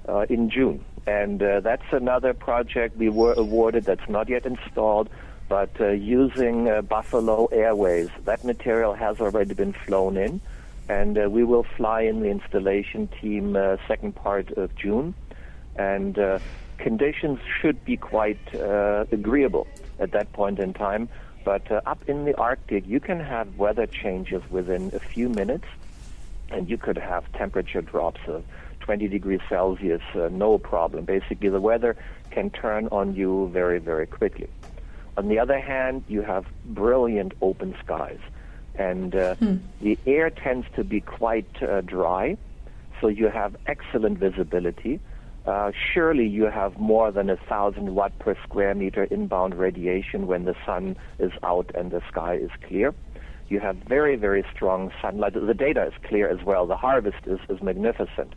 uh, 0.09 0.27
in 0.29 0.51
June. 0.51 0.85
And 1.07 1.43
uh, 1.43 1.61
that's 1.61 1.93
another 1.93 2.33
project 2.33 2.97
we 2.97 3.09
were 3.09 3.33
awarded 3.33 3.85
that's 3.85 4.09
not 4.09 4.29
yet 4.29 4.47
installed, 4.47 5.09
but 5.49 5.71
uh, 5.81 5.89
using 5.89 6.69
uh, 6.69 6.83
Buffalo 6.83 7.47
Airways. 7.47 8.09
That 8.25 8.45
material 8.45 8.95
has 8.95 9.21
already 9.21 9.55
been 9.55 9.73
flown 9.73 10.17
in, 10.17 10.41
and 10.89 11.19
uh, 11.19 11.29
we 11.29 11.43
will 11.43 11.65
fly 11.77 12.03
in 12.03 12.21
the 12.21 12.29
installation 12.29 13.09
team 13.21 13.57
uh, 13.57 13.79
second 13.89 14.15
part 14.15 14.53
of 14.53 14.75
June. 14.77 15.15
And 15.75 16.19
conditions 16.77 17.39
should 17.61 17.83
be 17.83 17.97
quite 17.97 18.39
agreeable 18.53 19.67
at 19.99 20.13
that 20.13 20.31
point 20.35 20.59
in 20.59 20.75
time. 20.75 21.09
But 21.45 21.71
up 21.87 22.03
in 22.07 22.27
the 22.27 22.37
Arctic, 22.37 22.87
you 22.87 23.01
can 23.01 23.19
have 23.19 23.57
weather 23.57 23.87
changes 23.87 24.43
within 24.51 24.91
a 24.95 25.01
few 25.01 25.31
minutes, 25.31 25.65
and 26.51 26.69
you 26.69 26.77
could 26.77 26.99
have 26.99 27.25
temperature 27.33 27.81
drops 27.81 28.21
of 28.27 28.45
20 28.83 29.09
degrees 29.09 29.41
Celsius, 29.49 30.03
uh, 30.15 30.29
no 30.31 30.59
problem. 30.59 31.05
Basically, 31.05 31.49
the 31.49 31.61
weather 31.61 31.97
can 32.31 32.51
turn 32.51 32.89
on 32.93 33.15
you 33.15 33.49
very, 33.53 33.79
very 33.79 34.07
quickly. 34.07 34.49
On 35.17 35.29
the 35.29 35.39
other 35.39 35.61
hand, 35.61 36.05
you 36.09 36.23
have 36.23 36.47
brilliant 36.65 37.35
open 37.43 37.75
skies, 37.85 38.21
and 38.75 39.15
uh, 39.15 39.35
hmm. 39.37 39.57
the 39.81 39.99
air 40.07 40.31
tends 40.31 40.67
to 40.77 40.85
be 40.85 41.01
quite 41.01 41.63
uh, 41.63 41.83
dry, 41.83 42.37
so 43.01 43.09
you 43.09 43.29
have 43.29 43.57
excellent 43.67 44.19
visibility. 44.19 45.01
Uh, 45.45 45.73
surely 45.93 46.27
you 46.27 46.45
have 46.45 46.79
more 46.79 47.11
than 47.11 47.29
a 47.29 47.37
thousand 47.37 47.95
watt 47.95 48.17
per 48.21 48.37
square 48.45 48.75
meter 48.75 49.05
inbound 49.05 49.55
radiation 49.55 50.27
when 50.27 50.45
the 50.45 50.55
sun 50.65 50.97
is 51.19 51.33
out 51.43 51.71
and 51.75 51.91
the 51.91 52.01
sky 52.09 52.35
is 52.35 52.51
clear. 52.67 52.95
You 53.49 53.59
have 53.61 53.77
very, 53.77 54.17
very 54.17 54.45
strong 54.55 54.93
sunlight. 55.03 55.35
The 55.35 55.53
data 55.53 55.85
is 55.85 55.93
clear 56.05 56.29
as 56.29 56.43
well. 56.43 56.67
The 56.67 56.77
harvest 56.77 57.27
is, 57.27 57.41
is 57.51 57.61
magnificent. 57.61 58.35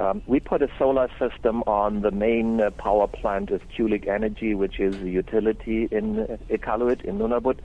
Um, 0.00 0.22
we 0.26 0.40
put 0.40 0.60
a 0.62 0.68
solar 0.78 1.08
system 1.18 1.62
on 1.66 2.00
the 2.00 2.10
main 2.10 2.60
uh, 2.60 2.70
power 2.70 3.06
plant 3.06 3.50
of 3.50 3.62
Qulliq 3.68 4.08
Energy, 4.08 4.54
which 4.54 4.80
is 4.80 4.96
a 4.96 5.08
utility 5.08 5.88
in 5.90 6.20
uh, 6.20 6.36
Iqaluit, 6.50 7.04
in 7.04 7.18
Nunavut. 7.18 7.58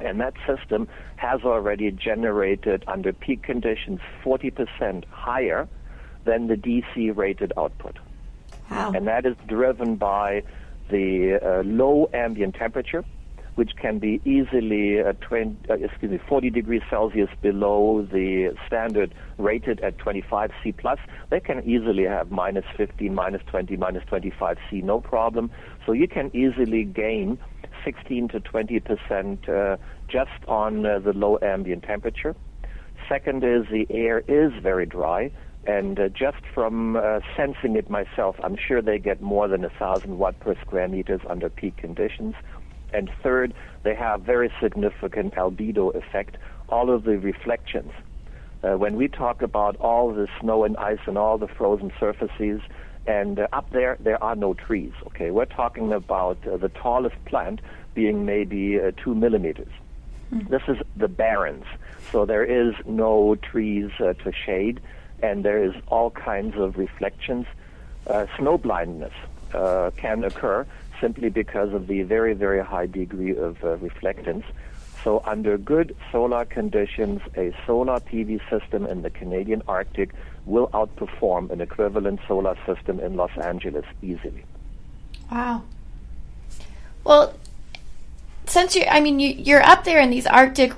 And 0.00 0.20
that 0.20 0.34
system 0.46 0.88
has 1.16 1.42
already 1.42 1.90
generated, 1.90 2.84
under 2.86 3.12
peak 3.12 3.42
conditions, 3.42 4.00
40% 4.22 5.04
higher 5.06 5.68
than 6.24 6.46
the 6.46 6.56
DC 6.56 7.16
rated 7.16 7.52
output. 7.56 7.98
Wow. 8.70 8.92
And 8.94 9.06
that 9.06 9.26
is 9.26 9.36
driven 9.46 9.96
by 9.96 10.42
the 10.90 11.38
uh, 11.42 11.62
low 11.64 12.10
ambient 12.12 12.54
temperature 12.54 13.04
which 13.54 13.72
can 13.76 13.98
be 13.98 14.20
easily 14.24 15.00
uh, 15.00 15.12
20, 15.20 15.70
uh, 15.70 15.74
excuse 15.74 16.10
me, 16.10 16.20
40 16.28 16.50
degrees 16.50 16.82
Celsius 16.88 17.30
below 17.42 18.06
the 18.10 18.54
standard 18.66 19.14
rated 19.38 19.80
at 19.80 19.98
25 19.98 20.50
C 20.62 20.72
plus. 20.72 20.98
They 21.30 21.40
can 21.40 21.62
easily 21.68 22.04
have 22.04 22.30
minus 22.30 22.64
15, 22.76 23.14
minus 23.14 23.42
20, 23.46 23.76
minus 23.76 24.04
25 24.06 24.58
C, 24.70 24.82
no 24.82 25.00
problem. 25.00 25.50
So 25.86 25.92
you 25.92 26.08
can 26.08 26.30
easily 26.34 26.84
gain 26.84 27.38
16 27.84 28.28
to 28.28 28.40
20 28.40 28.80
percent 28.80 29.48
uh, 29.48 29.76
just 30.08 30.44
on 30.48 30.84
uh, 30.84 30.98
the 30.98 31.12
low 31.12 31.38
ambient 31.42 31.82
temperature. 31.84 32.34
Second 33.08 33.42
is 33.42 33.66
the 33.70 33.86
air 33.90 34.22
is 34.28 34.52
very 34.62 34.86
dry. 34.86 35.30
And 35.66 36.00
uh, 36.00 36.08
just 36.08 36.38
from 36.54 36.96
uh, 36.96 37.20
sensing 37.36 37.76
it 37.76 37.90
myself, 37.90 38.36
I'm 38.42 38.56
sure 38.56 38.80
they 38.80 38.98
get 38.98 39.20
more 39.20 39.46
than 39.46 39.64
a 39.64 39.68
thousand 39.68 40.18
watt 40.18 40.40
per 40.40 40.54
square 40.62 40.88
meters 40.88 41.20
under 41.28 41.50
peak 41.50 41.76
conditions. 41.76 42.34
And 42.92 43.10
third, 43.22 43.54
they 43.82 43.94
have 43.94 44.22
very 44.22 44.52
significant 44.60 45.34
albedo 45.34 45.94
effect, 45.94 46.36
all 46.68 46.90
of 46.90 47.04
the 47.04 47.18
reflections. 47.18 47.92
Uh, 48.62 48.76
when 48.76 48.96
we 48.96 49.08
talk 49.08 49.40
about 49.42 49.76
all 49.76 50.12
the 50.12 50.28
snow 50.40 50.64
and 50.64 50.76
ice 50.76 50.98
and 51.06 51.16
all 51.16 51.38
the 51.38 51.48
frozen 51.48 51.90
surfaces, 51.98 52.60
and 53.06 53.38
uh, 53.38 53.48
up 53.52 53.70
there, 53.70 53.96
there 54.00 54.22
are 54.22 54.36
no 54.36 54.52
trees. 54.54 54.92
Okay, 55.06 55.30
we're 55.30 55.46
talking 55.46 55.92
about 55.92 56.38
uh, 56.46 56.56
the 56.58 56.68
tallest 56.68 57.16
plant 57.24 57.60
being 57.94 58.26
maybe 58.26 58.78
uh, 58.78 58.92
two 59.02 59.14
millimeters. 59.14 59.72
Mm. 60.32 60.48
This 60.48 60.62
is 60.68 60.76
the 60.96 61.08
barrens, 61.08 61.64
so 62.12 62.26
there 62.26 62.44
is 62.44 62.74
no 62.86 63.34
trees 63.36 63.90
uh, 63.98 64.12
to 64.12 64.32
shade, 64.32 64.80
and 65.22 65.42
there 65.44 65.64
is 65.64 65.74
all 65.88 66.10
kinds 66.10 66.56
of 66.56 66.76
reflections. 66.76 67.46
Uh, 68.06 68.26
snow 68.38 68.58
blindness 68.58 69.12
can 69.96 70.22
occur 70.22 70.64
simply 71.00 71.30
because 71.30 71.72
of 71.72 71.86
the 71.86 72.02
very, 72.02 72.34
very 72.34 72.64
high 72.64 72.86
degree 72.86 73.36
of 73.36 73.56
uh, 73.64 73.76
reflectance. 73.78 74.44
So 75.02 75.22
under 75.24 75.56
good 75.56 75.96
solar 76.12 76.44
conditions, 76.44 77.22
a 77.36 77.54
solar 77.66 78.00
PV 78.00 78.40
system 78.50 78.86
in 78.86 79.02
the 79.02 79.10
Canadian 79.10 79.62
Arctic 79.66 80.10
will 80.44 80.68
outperform 80.68 81.50
an 81.50 81.60
equivalent 81.60 82.20
solar 82.28 82.56
system 82.66 83.00
in 83.00 83.16
Los 83.16 83.36
Angeles 83.38 83.84
easily. 84.02 84.44
Wow. 85.30 85.62
Well, 87.04 87.34
since 88.46 88.76
you, 88.76 88.84
I 88.84 89.00
mean, 89.00 89.20
you, 89.20 89.30
you're 89.30 89.62
up 89.62 89.84
there 89.84 90.00
in 90.00 90.10
these 90.10 90.26
Arctic, 90.26 90.72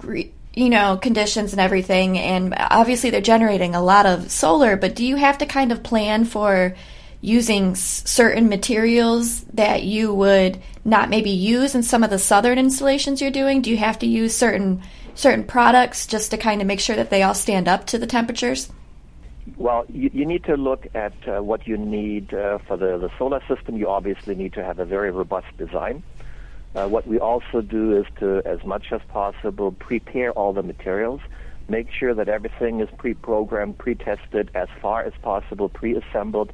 you 0.55 0.69
know, 0.69 0.97
conditions 0.99 1.53
and 1.53 1.61
everything, 1.61 2.19
and 2.19 2.55
obviously 2.57 3.11
they're 3.11 3.21
generating 3.21 3.75
a 3.75 3.83
lot 3.83 4.07
of 4.07 4.31
solar, 4.31 4.77
but 4.77 4.95
do 4.95 5.05
you 5.05 5.17
have 5.17 5.39
to 5.39 5.47
kind 5.47 5.73
of 5.73 5.83
plan 5.83 6.25
for 6.25 6.75
using 7.23 7.75
certain 7.77 8.49
materials 8.49 9.45
that 9.55 9.85
you 9.85 10.13
would 10.13 10.61
not 10.85 11.09
maybe 11.09 11.31
use 11.31 11.75
in 11.75 11.83
some 11.83 12.03
of 12.03 12.11
the 12.11 12.19
southern 12.19 12.59
installations 12.59 13.23
you're 13.23 13.31
doing? 13.31 13.63
Do 13.63 13.71
you 13.71 13.79
have 13.79 13.99
to 14.01 14.07
use 14.07 14.37
certain 14.37 14.83
certain 15.15 15.45
products 15.45 16.07
just 16.07 16.31
to 16.33 16.37
kind 16.37 16.61
of 16.61 16.67
make 16.67 16.81
sure 16.81 16.97
that 16.97 17.11
they 17.11 17.23
all 17.23 17.35
stand 17.35 17.69
up 17.69 17.87
to 17.87 17.99
the 17.99 18.07
temperatures? 18.07 18.71
Well, 19.57 19.85
you, 19.89 20.11
you 20.13 20.27
need 20.27 20.45
to 20.45 20.57
look 20.57 20.87
at 20.95 21.13
uh, 21.29 21.43
what 21.43 21.67
you 21.67 21.77
need 21.77 22.35
uh, 22.35 22.59
for 22.59 22.77
the, 22.77 22.99
the 22.99 23.11
solar 23.19 23.43
system. 23.47 23.77
You 23.77 23.89
obviously 23.89 24.35
need 24.35 24.53
to 24.55 24.65
have 24.65 24.79
a 24.79 24.85
very 24.85 25.11
robust 25.11 25.57
design. 25.59 26.03
Uh, 26.75 26.89
what 26.89 27.07
we 27.07 27.19
also 27.19 27.61
do 27.61 27.97
is 27.97 28.07
to, 28.19 28.43
as 28.47 28.65
much 28.65 28.93
as 28.93 29.01
possible, 29.09 29.73
prepare 29.73 30.33
all 30.33 30.53
the 30.53 30.63
materials, 30.63 31.21
make 31.69 31.89
sure 31.93 32.15
that 32.15 32.29
everything 32.29 32.81
is 32.81 32.89
pre-programmed, 32.97 33.77
pre-tested, 33.77 34.51
as 34.55 34.69
far 34.81 35.03
as 35.03 35.13
possible, 35.23 35.69
pre-assembled, 35.69 36.53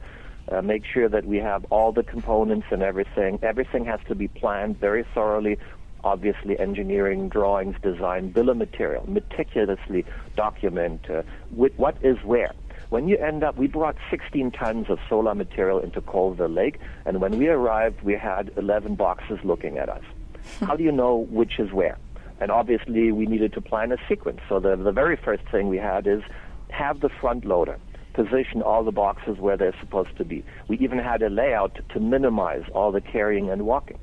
uh, 0.50 0.62
make 0.62 0.84
sure 0.84 1.08
that 1.08 1.24
we 1.24 1.38
have 1.38 1.64
all 1.70 1.92
the 1.92 2.02
components 2.02 2.66
and 2.70 2.82
everything. 2.82 3.38
Everything 3.42 3.84
has 3.84 4.00
to 4.08 4.14
be 4.14 4.28
planned 4.28 4.78
very 4.78 5.04
thoroughly. 5.14 5.58
Obviously, 6.04 6.58
engineering, 6.58 7.28
drawings, 7.28 7.76
design, 7.82 8.30
bill 8.30 8.50
of 8.50 8.56
material, 8.56 9.04
meticulously 9.08 10.04
document 10.36 11.10
uh, 11.10 11.22
with 11.50 11.72
what 11.76 11.96
is 12.02 12.16
where. 12.22 12.52
when 12.90 13.08
you 13.08 13.18
end 13.18 13.42
up, 13.44 13.56
we 13.56 13.66
brought 13.66 13.96
16 14.08 14.52
tons 14.52 14.88
of 14.88 14.98
solar 15.08 15.34
material 15.34 15.78
into 15.80 16.00
Colville 16.00 16.48
Lake, 16.48 16.78
and 17.04 17.20
when 17.20 17.36
we 17.38 17.48
arrived, 17.48 18.00
we 18.02 18.14
had 18.14 18.50
11 18.56 18.94
boxes 18.94 19.38
looking 19.42 19.76
at 19.76 19.88
us. 19.88 20.04
How 20.60 20.76
do 20.76 20.84
you 20.84 20.92
know 20.92 21.26
which 21.30 21.58
is 21.58 21.70
where? 21.72 21.98
And 22.40 22.50
obviously, 22.50 23.10
we 23.12 23.26
needed 23.26 23.52
to 23.54 23.60
plan 23.60 23.90
a 23.92 23.98
sequence. 24.08 24.40
So 24.48 24.60
the, 24.60 24.76
the 24.76 24.92
very 24.92 25.16
first 25.16 25.42
thing 25.50 25.68
we 25.68 25.78
had 25.78 26.06
is 26.06 26.22
have 26.70 27.00
the 27.00 27.08
front 27.08 27.44
loader 27.44 27.78
position 28.18 28.62
all 28.62 28.82
the 28.82 28.96
boxes 29.06 29.38
where 29.38 29.56
they're 29.56 29.78
supposed 29.78 30.16
to 30.16 30.24
be. 30.24 30.44
We 30.66 30.76
even 30.78 30.98
had 30.98 31.22
a 31.22 31.30
layout 31.30 31.78
to 31.90 32.00
minimize 32.00 32.64
all 32.74 32.90
the 32.90 33.00
carrying 33.00 33.48
and 33.48 33.64
walking 33.64 34.00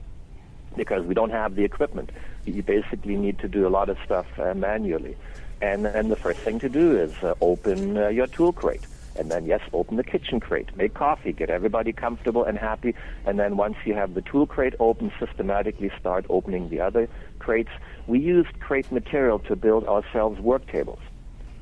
because 0.77 1.05
we 1.05 1.13
don't 1.13 1.31
have 1.31 1.55
the 1.55 1.65
equipment. 1.65 2.12
You 2.45 2.63
basically 2.63 3.17
need 3.17 3.39
to 3.39 3.50
do 3.50 3.67
a 3.67 3.72
lot 3.77 3.89
of 3.89 3.98
stuff 4.05 4.27
uh, 4.39 4.53
manually. 4.53 5.17
And, 5.62 5.86
and 5.86 6.10
the 6.10 6.15
first 6.15 6.39
thing 6.39 6.60
to 6.60 6.69
do 6.69 6.98
is 6.98 7.12
uh, 7.24 7.34
open 7.41 7.98
uh, 7.98 8.07
your 8.07 8.27
tool 8.27 8.53
crate. 8.53 8.86
And 9.17 9.29
then, 9.29 9.45
yes, 9.45 9.62
open 9.74 9.98
the 9.98 10.03
kitchen 10.03 10.39
crate, 10.39 10.69
make 10.77 10.93
coffee, 10.93 11.34
get 11.34 11.50
everybody 11.50 11.91
comfortable 11.91 12.45
and 12.45 12.57
happy. 12.57 12.95
And 13.25 13.38
then 13.38 13.57
once 13.57 13.75
you 13.86 13.95
have 13.95 14.13
the 14.13 14.22
tool 14.22 14.45
crate 14.45 14.75
open, 14.79 15.12
systematically 15.19 15.91
start 16.00 16.25
opening 16.29 16.69
the 16.69 16.79
other 16.79 17.10
crates. 17.39 17.72
We 18.07 18.19
used 18.19 18.60
crate 18.62 18.89
material 18.93 19.39
to 19.39 19.55
build 19.57 19.86
ourselves 19.88 20.39
work 20.39 20.67
tables. 20.67 21.00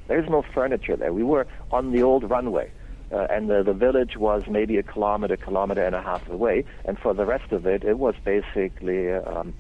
There's 0.07 0.29
no 0.29 0.41
furniture 0.41 0.95
there. 0.95 1.13
We 1.13 1.23
were 1.23 1.47
on 1.71 1.91
the 1.91 2.03
old 2.03 2.29
runway. 2.29 2.71
Uh, 3.11 3.27
and 3.29 3.49
the, 3.49 3.61
the 3.61 3.73
village 3.73 4.17
was 4.17 4.43
maybe 4.47 4.77
a 4.77 4.83
kilometer, 4.83 5.37
kilometer 5.37 5.83
and 5.83 5.93
a 5.93 6.01
half 6.01 6.27
away. 6.29 6.65
And 6.83 6.97
for 6.97 7.13
the 7.13 7.25
rest 7.25 7.51
of 7.51 7.67
it, 7.67 7.83
it 7.83 7.99
was 7.99 8.15
basically 8.23 9.13
um, 9.13 9.53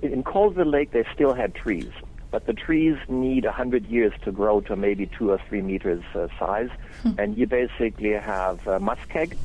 in 0.00 0.22
Colville 0.22 0.66
Lake. 0.66 0.92
They 0.92 1.04
still 1.12 1.34
had 1.34 1.54
trees, 1.56 1.90
but 2.30 2.46
the 2.46 2.52
trees 2.52 2.96
need 3.08 3.44
a 3.44 3.52
hundred 3.52 3.86
years 3.86 4.12
to 4.22 4.30
grow 4.30 4.60
to 4.62 4.76
maybe 4.76 5.06
two 5.06 5.30
or 5.32 5.40
three 5.48 5.60
meters 5.60 6.04
uh, 6.14 6.28
size. 6.38 6.70
Hmm. 7.02 7.12
And 7.18 7.36
you 7.36 7.48
basically 7.48 8.12
have 8.12 8.66
uh, 8.68 8.78
muskeg. 8.78 9.36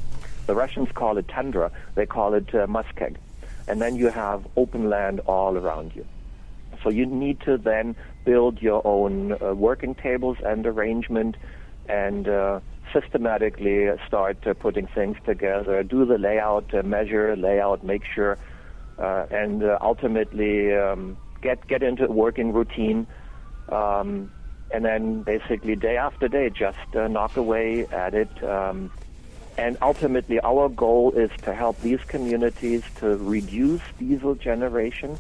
The 0.46 0.53
Russians 0.53 0.89
call 0.94 1.18
it 1.18 1.27
tundra. 1.27 1.72
They 1.96 2.06
call 2.06 2.36
it 2.36 2.53
uh, 2.53 2.68
muskeg. 2.68 3.15
And 3.68 3.82
then 3.82 3.96
you 3.96 4.10
have 4.10 4.46
open 4.58 4.89
land 4.89 5.22
all 5.22 5.58
around 5.58 5.96
you. 5.96 6.06
So 6.84 6.89
you 6.89 7.06
need 7.06 7.39
to 7.42 7.58
then 7.58 7.96
build 8.25 8.62
your 8.62 8.86
own 8.86 9.34
uh, 9.34 9.53
working 9.53 9.96
tables 9.96 10.38
and 10.44 10.65
arrangement 10.65 11.36
and 11.88 12.27
uh, 12.27 12.60
systematically 12.94 13.89
start 14.08 14.38
uh, 14.48 14.53
putting 14.53 14.88
things 14.88 15.18
together, 15.25 15.84
do 15.84 16.06
the 16.06 16.18
layout, 16.18 16.74
uh, 16.74 16.84
measure 16.84 17.36
layout, 17.36 17.84
make 17.84 18.03
sure, 18.06 18.38
uh, 19.00 19.25
and 19.32 19.63
uh, 19.63 19.77
ultimately 19.82 20.74
um, 20.74 21.18
get 21.42 21.65
get 21.68 21.84
into 21.84 22.06
a 22.06 22.12
working 22.12 22.53
routine, 22.53 23.08
um, 23.70 24.32
and 24.72 24.86
then 24.86 25.24
basically 25.24 25.75
day 25.75 25.98
after 25.98 26.27
day 26.27 26.50
just 26.50 26.77
knock 26.94 27.36
away 27.38 27.86
at 27.88 28.13
it. 28.13 28.44
Um, 28.44 28.92
and 29.56 29.77
ultimately, 29.84 30.39
our 30.39 30.68
goal 30.68 31.12
is 31.12 31.30
to 31.44 31.53
help 31.53 31.80
these 31.82 32.00
communities 32.08 32.82
to 32.96 33.18
reduce 33.18 33.82
diesel 34.00 34.34
generation, 34.34 35.20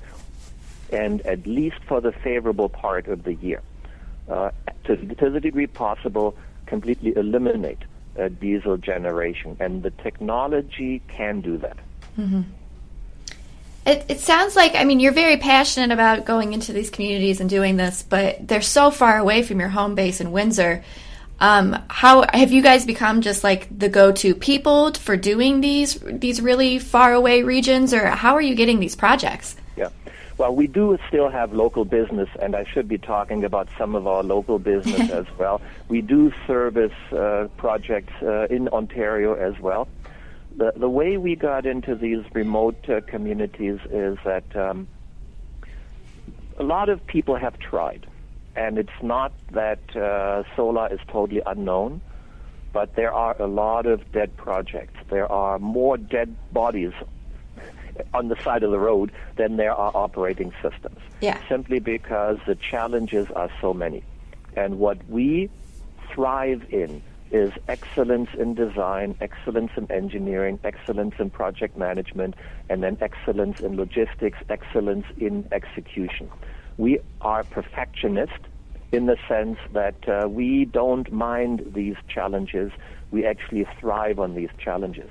and 0.93 1.21
at 1.25 1.45
least 1.45 1.77
for 1.87 1.99
the 2.01 2.11
favorable 2.11 2.69
part 2.69 3.07
of 3.07 3.23
the 3.23 3.33
year, 3.33 3.61
uh, 4.29 4.51
to, 4.85 4.95
to 4.95 5.29
the 5.29 5.39
degree 5.39 5.67
possible, 5.67 6.35
completely 6.65 7.15
eliminate 7.15 7.79
uh, 8.19 8.29
diesel 8.29 8.77
generation, 8.77 9.57
and 9.59 9.83
the 9.83 9.91
technology 9.91 11.01
can 11.07 11.41
do 11.41 11.57
that. 11.57 11.77
Mm-hmm. 12.17 12.41
It, 13.85 14.05
it 14.07 14.19
sounds 14.19 14.55
like, 14.55 14.75
I 14.75 14.85
mean, 14.85 15.01
you're 15.01 15.11
very 15.11 15.37
passionate 15.37 15.91
about 15.91 16.25
going 16.25 16.53
into 16.53 16.71
these 16.71 16.89
communities 16.89 17.41
and 17.41 17.49
doing 17.49 17.75
this, 17.75 18.01
but 18.01 18.47
they're 18.47 18.61
so 18.61 18.91
far 18.91 19.17
away 19.17 19.43
from 19.43 19.59
your 19.59 19.69
home 19.69 19.95
base 19.95 20.21
in 20.21 20.31
Windsor. 20.31 20.83
Um, 21.39 21.75
how 21.89 22.23
have 22.33 22.53
you 22.53 22.61
guys 22.61 22.85
become 22.85 23.19
just 23.19 23.43
like 23.43 23.67
the 23.77 23.89
go-to 23.89 24.35
people 24.35 24.93
for 24.93 25.17
doing 25.17 25.59
these 25.59 25.95
these 25.95 26.39
really 26.39 26.79
far 26.79 27.11
away 27.11 27.43
regions, 27.43 27.93
or 27.93 28.05
how 28.07 28.35
are 28.35 28.41
you 28.41 28.55
getting 28.55 28.79
these 28.79 28.95
projects? 28.95 29.57
Yeah. 29.75 29.89
Well, 30.37 30.55
we 30.55 30.67
do 30.67 30.97
still 31.07 31.29
have 31.29 31.53
local 31.53 31.85
business, 31.85 32.29
and 32.41 32.55
I 32.55 32.63
should 32.63 32.87
be 32.87 32.97
talking 32.97 33.43
about 33.43 33.69
some 33.77 33.95
of 33.95 34.07
our 34.07 34.23
local 34.23 34.57
business 34.57 35.09
as 35.11 35.25
well. 35.37 35.61
We 35.87 36.01
do 36.01 36.31
service 36.47 36.93
uh, 37.11 37.47
projects 37.57 38.13
uh, 38.21 38.47
in 38.49 38.67
Ontario 38.69 39.35
as 39.35 39.59
well. 39.59 39.87
The, 40.55 40.73
the 40.75 40.89
way 40.89 41.17
we 41.17 41.35
got 41.35 41.65
into 41.65 41.95
these 41.95 42.23
remote 42.33 42.89
uh, 42.89 43.01
communities 43.01 43.79
is 43.91 44.17
that 44.23 44.55
um, 44.55 44.87
a 46.57 46.63
lot 46.63 46.89
of 46.89 47.05
people 47.05 47.35
have 47.35 47.57
tried, 47.59 48.07
and 48.55 48.77
it's 48.77 49.01
not 49.01 49.33
that 49.51 49.95
uh, 49.95 50.43
solar 50.55 50.91
is 50.91 50.99
totally 51.07 51.41
unknown 51.45 52.01
but 52.73 52.95
there 52.95 53.13
are 53.13 53.39
a 53.39 53.45
lot 53.45 53.85
of 53.85 54.11
dead 54.11 54.35
projects. 54.35 54.99
There 55.09 55.31
are 55.31 55.59
more 55.59 55.95
dead 55.95 56.35
bodies 56.51 56.91
on 58.13 58.27
the 58.27 58.41
side 58.41 58.63
of 58.63 58.71
the 58.71 58.79
road 58.79 59.11
than 59.35 59.57
there 59.57 59.73
are 59.73 59.91
operating 59.95 60.53
systems. 60.61 60.99
Yeah. 61.21 61.39
Simply 61.47 61.79
because 61.79 62.37
the 62.45 62.55
challenges 62.55 63.29
are 63.31 63.49
so 63.61 63.73
many. 63.73 64.03
And 64.55 64.79
what 64.79 64.97
we 65.09 65.49
thrive 66.13 66.63
in 66.69 67.01
is 67.31 67.51
excellence 67.67 68.29
in 68.37 68.53
design, 68.53 69.15
excellence 69.19 69.71
in 69.75 69.91
engineering, 69.91 70.59
excellence 70.63 71.15
in 71.17 71.31
project 71.31 71.75
management, 71.75 72.35
and 72.69 72.83
then 72.83 72.95
excellence 73.01 73.59
in 73.59 73.75
logistics, 73.75 74.37
excellence 74.49 75.05
in 75.17 75.47
execution. 75.51 76.29
We 76.77 76.99
are 77.21 77.43
perfectionists 77.43 78.47
in 78.91 79.07
the 79.07 79.17
sense 79.27 79.57
that 79.73 80.07
uh, 80.07 80.27
we 80.29 80.65
don't 80.65 81.11
mind 81.11 81.71
these 81.73 81.95
challenges. 82.07 82.71
We 83.09 83.25
actually 83.25 83.65
thrive 83.79 84.19
on 84.19 84.35
these 84.35 84.51
challenges. 84.59 85.09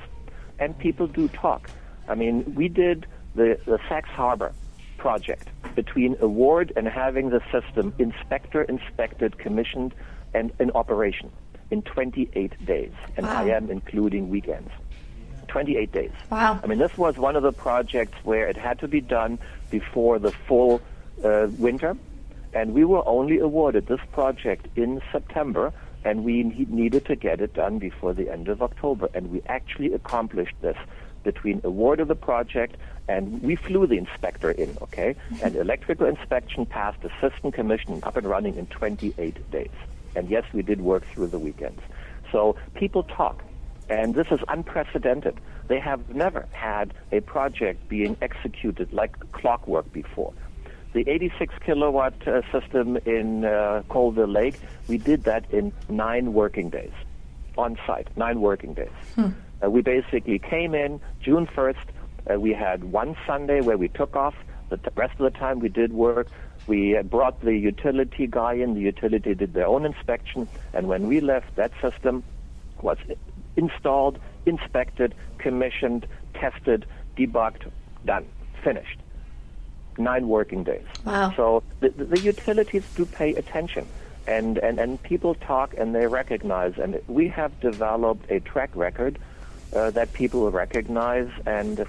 And 0.60 0.78
people 0.78 1.08
do 1.08 1.26
talk. 1.28 1.68
I 2.12 2.14
mean, 2.14 2.54
we 2.54 2.68
did 2.68 3.06
the, 3.34 3.58
the 3.64 3.78
Sachs 3.88 4.10
Harbor 4.10 4.52
project 4.98 5.48
between 5.74 6.14
award 6.20 6.70
and 6.76 6.86
having 6.86 7.30
the 7.30 7.40
system 7.50 7.94
inspector 7.98 8.62
inspected, 8.64 9.38
commissioned, 9.38 9.94
and 10.34 10.52
in 10.60 10.70
operation 10.72 11.32
in 11.70 11.80
28 11.80 12.66
days. 12.66 12.92
And 13.16 13.24
wow. 13.24 13.44
I 13.44 13.48
am 13.48 13.70
including 13.70 14.28
weekends. 14.28 14.70
28 15.48 15.90
days. 15.90 16.10
Wow. 16.28 16.60
I 16.62 16.66
mean, 16.66 16.78
this 16.78 16.98
was 16.98 17.16
one 17.16 17.34
of 17.34 17.42
the 17.42 17.52
projects 17.52 18.18
where 18.24 18.46
it 18.46 18.58
had 18.58 18.78
to 18.80 18.88
be 18.88 19.00
done 19.00 19.38
before 19.70 20.18
the 20.18 20.32
full 20.46 20.82
uh, 21.24 21.46
winter. 21.58 21.96
And 22.52 22.74
we 22.74 22.84
were 22.84 23.06
only 23.08 23.38
awarded 23.38 23.86
this 23.86 24.00
project 24.12 24.66
in 24.76 25.00
September, 25.10 25.72
and 26.04 26.24
we 26.24 26.42
needed 26.42 27.06
to 27.06 27.16
get 27.16 27.40
it 27.40 27.54
done 27.54 27.78
before 27.78 28.12
the 28.12 28.30
end 28.30 28.48
of 28.48 28.60
October. 28.60 29.08
And 29.14 29.30
we 29.30 29.40
actually 29.46 29.94
accomplished 29.94 30.56
this 30.60 30.76
between 31.22 31.60
award 31.64 32.00
of 32.00 32.08
the 32.08 32.14
project 32.14 32.76
and 33.08 33.42
we 33.42 33.56
flew 33.56 33.86
the 33.86 33.98
inspector 33.98 34.50
in, 34.50 34.76
okay? 34.82 35.16
And 35.42 35.56
electrical 35.56 36.06
inspection 36.06 36.66
passed 36.66 37.00
the 37.02 37.10
system 37.20 37.50
commission 37.50 38.00
up 38.04 38.16
and 38.16 38.26
running 38.26 38.56
in 38.56 38.66
28 38.66 39.50
days. 39.50 39.70
And 40.14 40.28
yes, 40.28 40.44
we 40.52 40.62
did 40.62 40.80
work 40.80 41.04
through 41.06 41.28
the 41.28 41.38
weekends. 41.38 41.80
So 42.30 42.56
people 42.74 43.02
talk, 43.02 43.42
and 43.88 44.14
this 44.14 44.28
is 44.30 44.40
unprecedented. 44.48 45.38
They 45.68 45.80
have 45.80 46.14
never 46.14 46.46
had 46.52 46.94
a 47.10 47.20
project 47.20 47.88
being 47.88 48.16
executed 48.20 48.92
like 48.92 49.18
clockwork 49.32 49.92
before. 49.92 50.32
The 50.92 51.08
86 51.08 51.54
kilowatt 51.64 52.14
uh, 52.28 52.42
system 52.52 52.98
in 53.06 53.46
uh, 53.46 53.82
Colville 53.88 54.26
Lake, 54.28 54.60
we 54.88 54.98
did 54.98 55.24
that 55.24 55.50
in 55.50 55.72
nine 55.88 56.34
working 56.34 56.68
days, 56.68 56.92
on 57.56 57.78
site, 57.86 58.08
nine 58.16 58.40
working 58.40 58.74
days. 58.74 58.90
Hmm. 59.14 59.28
Uh, 59.62 59.70
we 59.70 59.82
basically 59.82 60.38
came 60.38 60.74
in 60.74 61.00
June 61.20 61.46
1st. 61.46 61.76
Uh, 62.30 62.40
we 62.40 62.52
had 62.52 62.84
one 62.84 63.16
Sunday 63.26 63.60
where 63.60 63.76
we 63.76 63.88
took 63.88 64.16
off. 64.16 64.34
The 64.70 64.76
t- 64.76 64.88
rest 64.94 65.12
of 65.20 65.32
the 65.32 65.38
time 65.38 65.60
we 65.60 65.68
did 65.68 65.92
work. 65.92 66.28
We 66.66 66.96
uh, 66.96 67.02
brought 67.02 67.40
the 67.40 67.54
utility 67.54 68.26
guy 68.26 68.54
in. 68.54 68.74
The 68.74 68.80
utility 68.80 69.34
did 69.34 69.52
their 69.52 69.66
own 69.66 69.84
inspection. 69.84 70.48
And 70.72 70.88
when 70.88 71.06
we 71.06 71.20
left, 71.20 71.56
that 71.56 71.72
system 71.80 72.22
was 72.80 72.98
installed, 73.56 74.18
inspected, 74.46 75.14
commissioned, 75.38 76.06
tested, 76.34 76.86
debugged, 77.16 77.70
done, 78.04 78.26
finished. 78.62 78.98
Nine 79.98 80.26
working 80.28 80.64
days. 80.64 80.86
Wow. 81.04 81.32
So 81.36 81.62
the, 81.80 81.90
the 81.90 82.18
utilities 82.18 82.84
do 82.96 83.04
pay 83.04 83.34
attention 83.34 83.86
and, 84.26 84.56
and, 84.58 84.78
and 84.78 85.02
people 85.02 85.34
talk 85.34 85.74
and 85.76 85.94
they 85.94 86.06
recognize. 86.06 86.78
And 86.78 87.00
we 87.08 87.28
have 87.28 87.58
developed 87.60 88.30
a 88.30 88.40
track 88.40 88.70
record 88.74 89.18
uh, 89.74 89.90
that 89.90 90.12
people 90.12 90.50
recognize. 90.50 91.30
And 91.46 91.86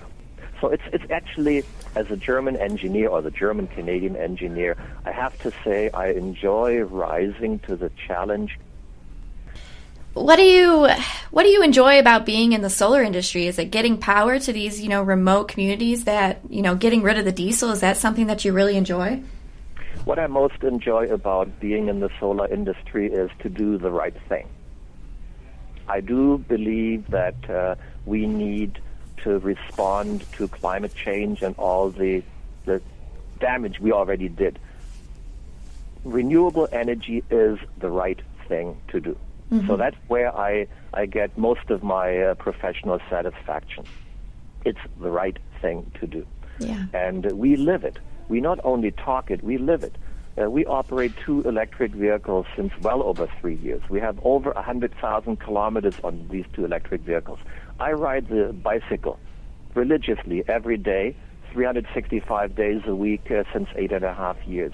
so 0.62 0.70
it's, 0.70 0.84
it's 0.94 1.10
actually, 1.12 1.64
as 1.96 2.10
a 2.10 2.18
German 2.18 2.56
engineer 2.56 3.10
or 3.10 3.22
the 3.22 3.32
German 3.32 3.68
Canadian 3.68 4.16
engineer, 4.16 4.78
I 5.06 5.12
have 5.12 5.38
to 5.40 5.52
say 5.64 5.90
I 5.90 6.12
enjoy 6.12 6.82
rising 6.82 7.60
to 7.60 7.76
the 7.76 7.92
challenge. 8.08 8.58
What 10.14 10.36
do 10.36 10.44
you 10.44 10.88
what 11.32 11.42
do 11.42 11.50
you 11.50 11.64
enjoy 11.64 11.98
about 11.98 12.24
being 12.24 12.54
in 12.54 12.62
the 12.62 12.70
solar 12.70 13.02
industry? 13.02 13.48
Is 13.48 13.58
it 13.58 13.72
getting 13.72 13.98
power 13.98 14.38
to 14.38 14.54
these, 14.54 14.80
you 14.80 14.88
know, 14.88 15.02
remote 15.02 15.48
communities 15.48 16.04
that, 16.04 16.40
you 16.50 16.62
know, 16.62 16.76
getting 16.76 17.02
rid 17.02 17.18
of 17.18 17.26
the 17.26 17.32
diesel? 17.32 17.72
Is 17.72 17.80
that 17.82 17.98
something 17.98 18.28
that 18.28 18.46
you 18.46 18.54
really 18.54 18.78
enjoy? 18.78 19.24
What 20.06 20.20
I 20.20 20.28
most 20.28 20.64
enjoy 20.64 21.08
about 21.08 21.60
being 21.60 21.88
in 21.88 22.00
the 22.00 22.12
solar 22.20 22.48
industry 22.48 23.12
is 23.12 23.32
to 23.40 23.50
do 23.50 23.80
the 23.80 23.90
right 23.90 24.16
thing 24.30 24.48
I 25.88 26.02
do 26.02 26.38
believe 26.38 27.10
that 27.12 27.50
uh, 27.50 27.76
we 28.06 28.26
need 28.26 28.80
to 29.24 29.40
respond 29.40 30.26
to 30.34 30.48
climate 30.48 30.94
change 30.96 31.42
and 31.42 31.56
all 31.58 31.90
the, 31.90 32.24
the 32.66 32.82
damage 33.40 33.80
we 33.80 33.92
already 33.92 34.30
did. 34.30 34.60
Renewable 36.04 36.68
energy 36.72 37.24
is 37.30 37.58
the 37.80 37.90
right 37.90 38.22
thing 38.48 38.78
to 38.90 39.00
do. 39.00 39.18
Mm-hmm. 39.52 39.68
So 39.68 39.78
that's 39.78 39.96
where 40.08 40.36
I, 40.36 40.68
I 40.94 41.06
get 41.06 41.38
most 41.38 41.70
of 41.70 41.84
my 41.84 42.18
uh, 42.18 42.34
professional 42.36 43.00
satisfaction. 43.10 43.86
It's 44.66 44.80
the 45.00 45.10
right 45.10 45.38
thing 45.62 45.92
to 46.00 46.08
do. 46.08 46.26
Yeah. 46.60 46.86
And 46.94 47.32
we 47.34 47.56
live 47.56 47.84
it. 47.84 48.00
We 48.30 48.42
not 48.42 48.60
only 48.64 48.92
talk 48.92 49.32
it, 49.32 49.44
we 49.44 49.58
live 49.58 49.84
it. 49.84 49.96
Uh, 50.42 50.50
we 50.50 50.66
operate 50.66 51.14
two 51.26 51.42
electric 51.42 51.92
vehicles 51.92 52.46
since 52.56 52.74
well 52.82 53.04
over 53.04 53.28
three 53.40 53.56
years. 53.56 53.82
We 53.90 54.00
have 54.00 54.18
over 54.24 54.52
100,000 54.52 55.40
kilometers 55.40 55.96
on 56.04 56.28
these 56.32 56.46
two 56.54 56.66
electric 56.66 57.02
vehicles. 57.02 57.40
I 57.80 57.92
ride 57.92 58.30
the 58.30 58.52
bicycle 58.52 59.20
religiously 59.76 60.44
every 60.48 60.78
day, 60.78 61.16
365 61.52 62.56
days 62.56 62.82
a 62.88 62.96
week 62.96 63.30
uh, 63.30 63.44
since 63.54 63.70
eight 63.76 63.92
and 63.92 64.04
a 64.04 64.14
half 64.14 64.38
years. 64.48 64.74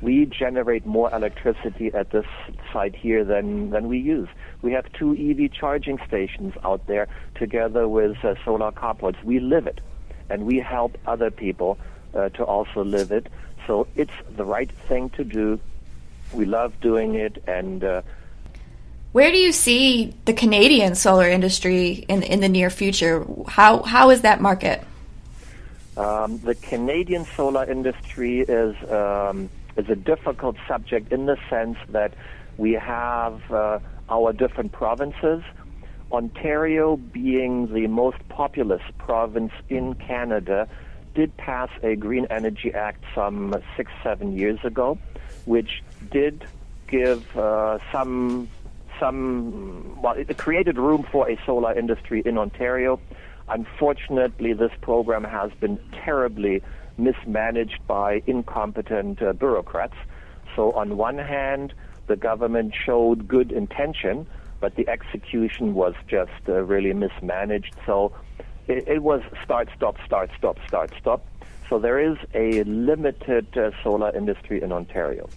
We 0.00 0.26
generate 0.26 0.86
more 0.86 1.12
electricity 1.14 1.92
at 1.92 2.10
this 2.10 2.26
site 2.72 2.94
here 2.94 3.24
than, 3.24 3.70
than 3.70 3.88
we 3.88 3.98
use. 3.98 4.28
We 4.62 4.72
have 4.72 4.92
two 4.92 5.12
EV 5.12 5.52
charging 5.52 5.98
stations 6.06 6.54
out 6.64 6.86
there 6.86 7.08
together 7.36 7.88
with 7.88 8.16
uh, 8.24 8.34
solar 8.44 8.72
carports. 8.72 9.22
We 9.24 9.40
live 9.40 9.66
it, 9.66 9.80
and 10.28 10.44
we 10.44 10.58
help 10.58 10.96
other 11.06 11.30
people 11.30 11.78
uh, 12.14 12.28
to 12.30 12.44
also 12.44 12.84
live 12.84 13.10
it. 13.10 13.26
So 13.68 13.86
it's 13.94 14.18
the 14.34 14.46
right 14.46 14.70
thing 14.88 15.10
to 15.10 15.24
do. 15.24 15.60
We 16.32 16.46
love 16.46 16.80
doing 16.80 17.14
it, 17.16 17.44
and 17.46 17.84
uh, 17.84 18.02
where 19.12 19.30
do 19.30 19.36
you 19.36 19.52
see 19.52 20.14
the 20.24 20.32
Canadian 20.32 20.94
solar 20.94 21.28
industry 21.28 22.06
in 22.08 22.22
in 22.22 22.40
the 22.40 22.48
near 22.48 22.70
future? 22.70 23.26
How 23.46 23.82
how 23.82 24.08
is 24.08 24.22
that 24.22 24.40
market? 24.40 24.82
Um, 25.98 26.38
the 26.38 26.54
Canadian 26.54 27.26
solar 27.36 27.70
industry 27.70 28.40
is 28.40 28.74
um, 28.90 29.50
is 29.76 29.88
a 29.90 29.96
difficult 29.96 30.56
subject 30.66 31.12
in 31.12 31.26
the 31.26 31.36
sense 31.50 31.76
that 31.90 32.14
we 32.56 32.72
have 32.72 33.52
uh, 33.52 33.80
our 34.08 34.32
different 34.32 34.72
provinces. 34.72 35.42
Ontario, 36.10 36.96
being 36.96 37.70
the 37.74 37.86
most 37.86 38.16
populous 38.30 38.80
province 38.96 39.52
in 39.68 39.94
Canada, 39.94 40.66
did 41.14 41.36
pass 41.36 41.70
a 41.82 41.96
Green 41.96 42.26
Energy 42.30 42.72
Act 42.72 43.04
some 43.14 43.54
six, 43.76 43.90
seven 44.02 44.36
years 44.36 44.58
ago, 44.64 44.98
which 45.44 45.82
did 46.10 46.44
give 46.88 47.36
uh, 47.36 47.78
some 47.92 48.48
some 48.98 50.00
well, 50.02 50.14
it 50.14 50.36
created 50.38 50.76
room 50.76 51.06
for 51.10 51.30
a 51.30 51.38
solar 51.46 51.76
industry 51.76 52.22
in 52.24 52.38
Ontario. 52.38 53.00
Unfortunately, 53.48 54.52
this 54.52 54.72
program 54.80 55.24
has 55.24 55.50
been 55.60 55.78
terribly 55.92 56.62
mismanaged 56.98 57.78
by 57.86 58.22
incompetent 58.26 59.22
uh, 59.22 59.32
bureaucrats. 59.32 59.94
So, 60.56 60.72
on 60.72 60.96
one 60.96 61.18
hand, 61.18 61.72
the 62.08 62.16
government 62.16 62.74
showed 62.74 63.28
good 63.28 63.52
intention, 63.52 64.26
but 64.60 64.74
the 64.74 64.88
execution 64.88 65.74
was 65.74 65.94
just 66.08 66.32
uh, 66.48 66.62
really 66.64 66.92
mismanaged. 66.92 67.74
So, 67.86 68.12
it, 68.68 68.86
it 68.86 69.02
was 69.02 69.22
start, 69.42 69.68
stop, 69.74 69.96
start, 70.04 70.30
stop, 70.36 70.58
start, 70.66 70.92
stop. 71.00 71.26
So 71.68 71.78
there 71.78 71.98
is 71.98 72.16
a 72.34 72.62
limited 72.64 73.56
uh, 73.56 73.70
solar 73.82 74.14
industry 74.16 74.62
in 74.62 74.72
Ontario. 74.72 75.28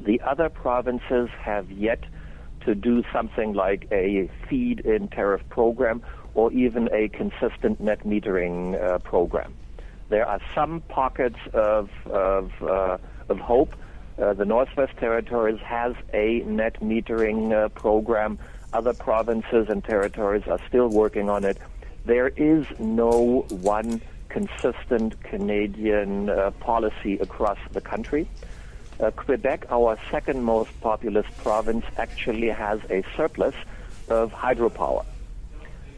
The 0.00 0.20
other 0.22 0.48
provinces 0.48 1.28
have 1.40 1.70
yet 1.70 2.04
to 2.64 2.74
do 2.74 3.02
something 3.12 3.52
like 3.52 3.86
a 3.92 4.30
feed-in 4.48 5.08
tariff 5.08 5.42
program 5.48 6.02
or 6.34 6.52
even 6.52 6.88
a 6.92 7.08
consistent 7.08 7.80
net 7.80 8.04
metering 8.04 8.80
uh, 8.80 8.98
program. 8.98 9.54
There 10.08 10.26
are 10.26 10.40
some 10.54 10.80
pockets 10.82 11.38
of, 11.52 11.90
of, 12.06 12.50
uh, 12.62 12.98
of 13.28 13.38
hope. 13.38 13.74
Uh, 14.18 14.34
the 14.34 14.44
Northwest 14.44 14.96
Territories 14.98 15.60
has 15.60 15.94
a 16.12 16.40
net 16.40 16.80
metering 16.80 17.52
uh, 17.52 17.68
program. 17.70 18.38
Other 18.72 18.92
provinces 18.92 19.68
and 19.68 19.82
territories 19.84 20.44
are 20.46 20.60
still 20.68 20.88
working 20.88 21.28
on 21.28 21.44
it. 21.44 21.58
There 22.04 22.28
is 22.28 22.66
no 22.78 23.46
one 23.48 24.00
consistent 24.28 25.22
Canadian 25.22 26.28
uh, 26.28 26.50
policy 26.52 27.18
across 27.18 27.58
the 27.72 27.80
country. 27.80 28.28
Uh, 28.98 29.10
Quebec, 29.12 29.66
our 29.70 29.98
second 30.10 30.42
most 30.42 30.70
populous 30.80 31.26
province, 31.38 31.84
actually 31.96 32.48
has 32.48 32.80
a 32.90 33.04
surplus 33.16 33.54
of 34.08 34.32
hydropower. 34.32 35.04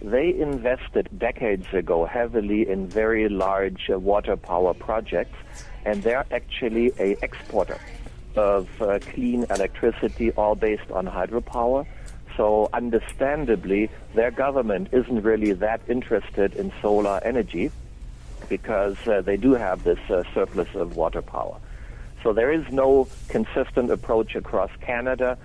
They 0.03 0.39
invested 0.39 1.09
decades 1.19 1.67
ago 1.73 2.05
heavily 2.05 2.69
in 2.69 2.87
very 2.87 3.29
large 3.29 3.89
uh, 3.89 3.99
water 3.99 4.37
power 4.37 4.75
projects, 4.75 5.37
and 5.87 6.03
they're 6.03 6.27
actually 6.31 6.93
a 6.99 7.17
exporter 7.25 7.81
of 8.37 8.69
uh, 8.83 8.99
clean 9.01 9.47
electricity, 9.49 10.33
all 10.33 10.55
based 10.55 10.91
on 10.91 11.07
hydropower. 11.07 11.87
So, 12.37 12.69
understandably, 12.73 13.91
their 14.15 14.31
government 14.31 14.89
isn't 14.93 15.23
really 15.23 15.53
that 15.53 15.81
interested 15.89 16.55
in 16.55 16.73
solar 16.83 17.21
energy 17.25 17.71
because 18.49 18.97
uh, 19.07 19.21
they 19.21 19.37
do 19.37 19.53
have 19.53 19.85
this 19.85 19.99
uh, 20.11 20.25
surplus 20.35 20.69
of 20.75 20.97
water 20.97 21.23
power. 21.23 21.59
So 22.25 22.33
there 22.33 22.53
is 22.53 22.65
no 22.73 23.07
consistent 23.29 23.91
approach 23.91 24.35
across 24.35 24.71
Canada, 24.81 25.37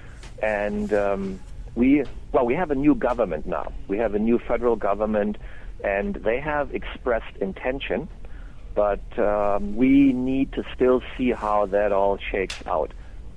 and 0.41 0.91
um, 0.93 1.39
we 1.75 2.05
well 2.31 2.45
we 2.45 2.55
have 2.55 2.71
a 2.71 2.75
new 2.75 2.95
government 2.95 3.45
now. 3.45 3.73
We 3.89 3.97
have 3.97 4.15
a 4.15 4.19
new 4.19 4.39
federal 4.39 4.77
government, 4.77 5.37
and 5.83 6.15
they 6.15 6.39
have 6.39 6.73
expressed 6.73 7.35
intention, 7.41 8.07
but 8.75 9.19
um, 9.19 9.75
we 9.75 10.13
need 10.13 10.53
to 10.53 10.63
still 10.73 11.01
see 11.17 11.31
how 11.31 11.65
that 11.65 11.91
all 11.91 12.17
shakes 12.17 12.65
out. 12.65 12.91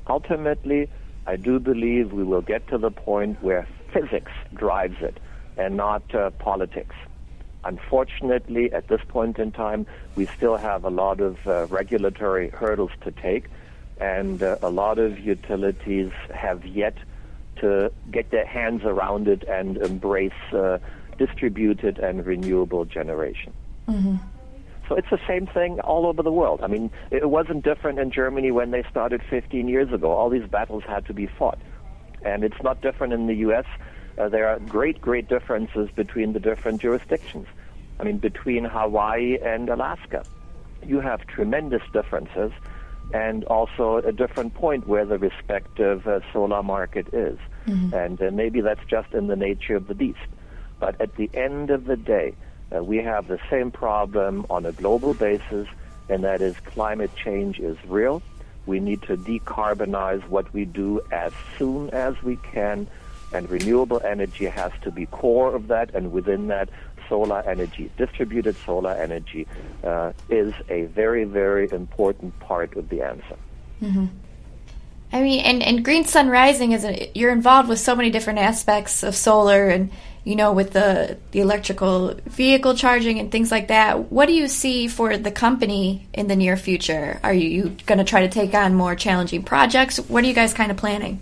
Ultimately, 0.07 0.88
I 1.27 1.37
do 1.37 1.59
believe 1.59 2.13
we 2.13 2.25
will 2.25 2.43
get 2.43 2.67
to 2.69 2.79
the 2.79 2.91
point 2.91 3.43
where 3.43 3.67
physics 3.93 4.33
drives 4.55 5.01
it 5.01 5.19
and 5.57 5.77
not 5.77 6.15
uh, 6.15 6.31
politics. 6.31 6.95
Unfortunately, 7.65 8.73
at 8.73 8.89
this 8.89 9.01
point 9.07 9.39
in 9.39 9.53
time, 9.53 9.87
we 10.17 10.27
still 10.27 10.57
have 10.57 10.85
a 10.85 10.91
lot 10.91 11.21
of 11.21 11.39
uh, 11.47 11.67
regulatory 11.67 12.49
hurdles 12.49 12.91
to 13.03 13.13
take, 13.13 13.45
and 14.01 14.43
uh, 14.43 14.57
a 14.63 14.71
lot 14.71 14.99
of 14.99 15.21
utilities 15.21 16.11
have 16.35 16.67
yet 16.67 16.97
to 17.57 17.93
get 18.11 18.31
their 18.31 18.47
hands 18.47 18.83
around 18.85 19.29
it 19.29 19.45
and 19.45 19.77
embrace 19.77 20.33
uh, 20.53 20.79
distributed 21.19 21.99
and 21.99 22.27
renewable 22.27 22.85
generation. 22.85 23.53
Mm-hmm. 23.89 24.17
So 24.88 24.97
it's 24.97 25.11
the 25.11 25.21
same 25.27 25.47
thing 25.47 25.81
all 25.81 26.07
over 26.07 26.23
the 26.23 26.33
world. 26.33 26.61
I 26.62 26.66
mean, 26.66 26.90
it 27.11 27.29
wasn't 27.29 27.64
different 27.64 27.99
in 27.99 28.11
Germany 28.11 28.51
when 28.51 28.71
they 28.71 28.83
started 28.90 29.23
15 29.31 29.68
years 29.68 29.92
ago. 29.92 30.11
All 30.11 30.29
these 30.29 30.47
battles 30.47 30.85
had 30.85 31.07
to 31.07 31.14
be 31.14 31.27
fought. 31.27 31.59
And 32.25 32.45
it's 32.45 32.62
not 32.62 32.81
different 32.81 33.12
in 33.12 33.27
the 33.27 33.37
U.S. 33.37 33.64
Uh, 34.18 34.29
there 34.29 34.49
are 34.49 34.59
great, 34.59 35.01
great 35.01 35.29
differences 35.29 35.88
between 35.95 36.33
the 36.33 36.40
different 36.40 36.81
jurisdictions. 36.81 37.47
I 37.99 38.05
mean, 38.05 38.18
between 38.18 38.64
Hawaii 38.64 39.38
and 39.42 39.68
Alaska, 39.68 40.25
you 40.85 41.01
have 41.01 41.27
tremendous 41.27 41.83
differences 41.92 42.53
and 43.12 43.45
also 43.45 43.97
a 43.99 44.12
different 44.12 44.55
point 44.55 44.87
where 44.87 45.05
the 45.05 45.18
respective 45.18 46.07
uh, 46.07 46.21
solar 46.33 46.62
market 46.62 47.12
is. 47.12 47.38
Mm-hmm. 47.66 47.95
And 47.95 48.23
uh, 48.23 48.31
maybe 48.33 48.61
that's 48.61 48.85
just 48.88 49.12
in 49.12 49.27
the 49.27 49.37
nature 49.37 49.77
of 49.77 49.87
the 49.87 49.95
beast. 49.95 50.18
But 50.81 51.01
at 51.01 51.14
the 51.16 51.31
end 51.35 51.71
of 51.71 51.85
the 51.85 51.97
day, 51.97 52.35
uh, 52.75 52.83
we 52.83 52.99
have 52.99 53.29
the 53.29 53.39
same 53.51 53.71
problem 53.71 54.47
on 54.51 54.67
a 54.67 54.73
global 54.73 55.15
basis, 55.15 55.69
and 56.09 56.25
that 56.25 56.41
is 56.41 56.59
climate 56.61 57.11
change 57.17 57.59
is 57.59 57.77
real. 57.87 58.23
We 58.67 58.81
need 58.81 59.03
to 59.03 59.17
decarbonize 59.17 60.27
what 60.29 60.53
we 60.53 60.65
do 60.65 61.01
as 61.11 61.33
soon 61.59 61.91
as 61.91 62.21
we 62.23 62.37
can 62.37 62.87
and 63.33 63.49
renewable 63.51 64.01
energy 64.05 64.47
has 64.47 64.73
to 64.83 64.91
be 64.91 65.07
core 65.07 65.55
of 65.55 65.69
that, 65.69 65.95
and 65.95 66.13
within 66.13 66.49
that, 66.49 66.69
solar 67.09 67.41
energy, 67.41 67.91
distributed 67.97 68.57
solar 68.65 68.93
energy, 68.93 69.47
uh, 69.85 70.13
is 70.29 70.55
a 70.69 70.85
very, 70.85 71.25
very 71.25 71.71
important 71.73 72.39
part 72.41 72.77
of 72.77 72.89
the 72.89 73.03
answer. 73.03 73.37
Mm-hmm. 73.83 74.07
I 75.12 75.20
mean, 75.20 75.40
and, 75.40 75.62
and 75.62 75.85
Green 75.85 76.05
Sun 76.05 76.29
Rising 76.29 76.72
is 76.72 76.85
a, 76.85 77.11
you're 77.14 77.33
involved 77.33 77.68
with 77.68 77.79
so 77.79 77.94
many 77.94 78.11
different 78.11 78.38
aspects 78.38 79.03
of 79.03 79.14
solar, 79.14 79.68
and 79.68 79.90
you 80.25 80.37
know, 80.37 80.53
with 80.53 80.72
the 80.72 81.18
the 81.33 81.40
electrical 81.40 82.14
vehicle 82.27 82.75
charging 82.75 83.18
and 83.18 83.31
things 83.31 83.51
like 83.51 83.68
that. 83.68 84.11
What 84.11 84.27
do 84.27 84.33
you 84.33 84.48
see 84.48 84.88
for 84.88 85.18
the 85.18 85.31
company 85.31 86.09
in 86.14 86.29
the 86.29 86.37
near 86.37 86.57
future? 86.57 87.20
Are 87.22 87.35
you, 87.35 87.48
you 87.48 87.77
going 87.85 87.98
to 87.98 88.05
try 88.05 88.20
to 88.20 88.29
take 88.29 88.55
on 88.55 88.75
more 88.75 88.94
challenging 88.94 89.42
projects? 89.42 89.98
What 89.98 90.25
are 90.25 90.27
you 90.27 90.35
guys 90.35 90.55
kind 90.55 90.70
of 90.70 90.79
planning? 90.79 91.20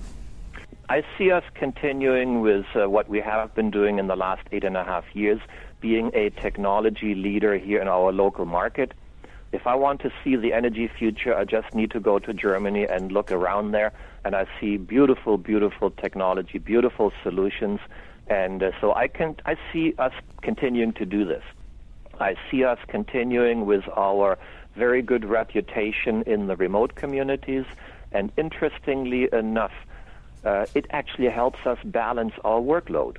I 0.88 1.04
see 1.16 1.30
us 1.30 1.44
continuing 1.54 2.40
with 2.40 2.66
uh, 2.74 2.88
what 2.88 3.08
we 3.08 3.20
have 3.20 3.54
been 3.54 3.70
doing 3.70 3.98
in 3.98 4.06
the 4.06 4.16
last 4.16 4.42
eight 4.52 4.64
and 4.64 4.76
a 4.76 4.84
half 4.84 5.04
years, 5.14 5.40
being 5.80 6.10
a 6.14 6.30
technology 6.30 7.14
leader 7.14 7.56
here 7.56 7.80
in 7.80 7.88
our 7.88 8.12
local 8.12 8.44
market. 8.44 8.92
If 9.52 9.66
I 9.66 9.74
want 9.74 10.00
to 10.02 10.12
see 10.22 10.36
the 10.36 10.52
energy 10.52 10.86
future, 10.86 11.36
I 11.36 11.44
just 11.44 11.74
need 11.74 11.90
to 11.90 12.00
go 12.00 12.18
to 12.20 12.32
Germany 12.32 12.86
and 12.86 13.10
look 13.10 13.32
around 13.32 13.72
there, 13.72 13.92
and 14.24 14.36
I 14.36 14.46
see 14.60 14.76
beautiful, 14.76 15.38
beautiful 15.38 15.90
technology, 15.90 16.58
beautiful 16.58 17.12
solutions, 17.22 17.80
And 18.30 18.62
uh, 18.62 18.70
so 18.80 18.94
I 18.94 19.08
can 19.08 19.36
I 19.44 19.56
see 19.72 19.92
us 19.98 20.12
continuing 20.40 20.92
to 20.94 21.04
do 21.04 21.24
this. 21.24 21.42
I 22.20 22.36
see 22.50 22.64
us 22.64 22.78
continuing 22.86 23.66
with 23.66 23.84
our 23.96 24.38
very 24.76 25.02
good 25.02 25.24
reputation 25.24 26.22
in 26.26 26.46
the 26.46 26.54
remote 26.54 26.94
communities, 26.94 27.64
and 28.12 28.30
interestingly 28.36 29.28
enough, 29.32 29.72
uh, 30.44 30.66
it 30.74 30.86
actually 30.90 31.28
helps 31.28 31.66
us 31.66 31.78
balance 31.84 32.34
our 32.44 32.60
workload. 32.60 33.16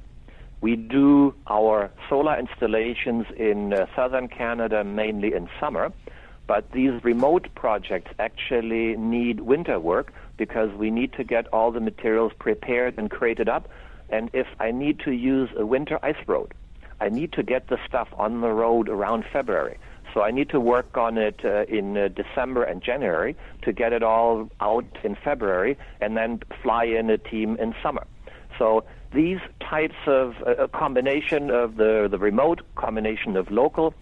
We 0.62 0.76
do 0.78 1.34
our 1.48 1.92
solar 2.08 2.40
installations 2.40 3.26
in 3.36 3.74
uh, 3.74 3.88
southern 3.96 4.28
Canada 4.30 4.84
mainly 4.84 5.34
in 5.34 5.50
summer, 5.60 5.92
but 6.52 6.70
these 6.74 7.02
remote 7.06 7.48
projects 7.56 8.12
actually 8.20 8.98
need 8.98 9.40
winter 9.40 9.80
work 9.80 10.12
because 10.36 10.70
we 10.74 10.92
need 10.92 11.14
to 11.14 11.24
get 11.24 11.48
all 11.54 11.72
the 11.72 11.80
materials 11.80 12.34
prepared 12.40 12.98
and 12.98 13.10
crated 13.10 13.48
up. 13.48 13.70
And 14.10 14.30
if 14.34 14.48
I 14.60 14.72
need 14.72 15.00
to 15.06 15.12
use 15.12 15.50
a 15.56 15.66
winter 15.66 15.98
ice 16.04 16.22
road, 16.28 16.54
I 17.00 17.08
need 17.08 17.32
to 17.40 17.42
get 17.42 17.70
the 17.70 17.78
stuff 17.88 18.10
on 18.18 18.42
the 18.42 18.50
road 18.50 18.90
around 18.90 19.24
February. 19.32 19.78
So 20.14 20.24
I 20.24 20.32
need 20.32 20.50
to 20.50 20.60
work 20.60 20.98
on 20.98 21.18
it 21.18 21.40
uh, 21.46 21.64
in 21.70 21.96
uh, 21.96 22.10
December 22.10 22.64
and 22.64 22.84
January 22.84 23.38
to 23.62 23.72
get 23.72 23.94
it 23.94 24.04
all 24.04 24.50
out 24.60 24.98
in 25.06 25.16
February 25.16 25.78
and 26.02 26.18
then 26.18 26.42
fly 26.62 26.84
in 26.84 27.10
a 27.10 27.18
team 27.18 27.56
in 27.62 27.74
summer. 27.82 28.06
So 28.60 28.84
these 29.14 29.40
types 29.62 29.96
of 30.06 30.36
uh, 30.46 30.56
a 30.66 30.68
combination 30.68 31.50
of 31.50 31.78
the, 31.78 32.10
the 32.12 32.18
remote, 32.18 32.62
combination 32.76 33.38
of 33.38 33.50
local, 33.52 33.94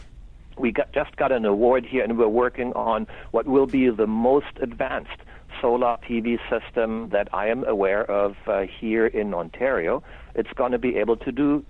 we 0.59 0.71
got, 0.71 0.91
just 0.91 1.15
got 1.15 1.31
an 1.31 1.45
award 1.45 1.85
here 1.85 2.03
and 2.03 2.17
we're 2.17 2.27
working 2.27 2.73
on 2.73 3.07
what 3.31 3.47
will 3.47 3.65
be 3.65 3.89
the 3.89 4.07
most 4.07 4.47
advanced 4.61 5.21
solar 5.61 5.97
PV 6.07 6.39
system 6.49 7.09
that 7.09 7.27
I 7.33 7.47
am 7.47 7.63
aware 7.63 8.03
of 8.09 8.35
uh, 8.47 8.61
here 8.79 9.07
in 9.07 9.33
Ontario. 9.33 10.03
It's 10.35 10.51
going 10.53 10.71
to 10.73 10.77
be 10.77 10.97
able 10.97 11.17
to 11.17 11.31
do 11.31 11.65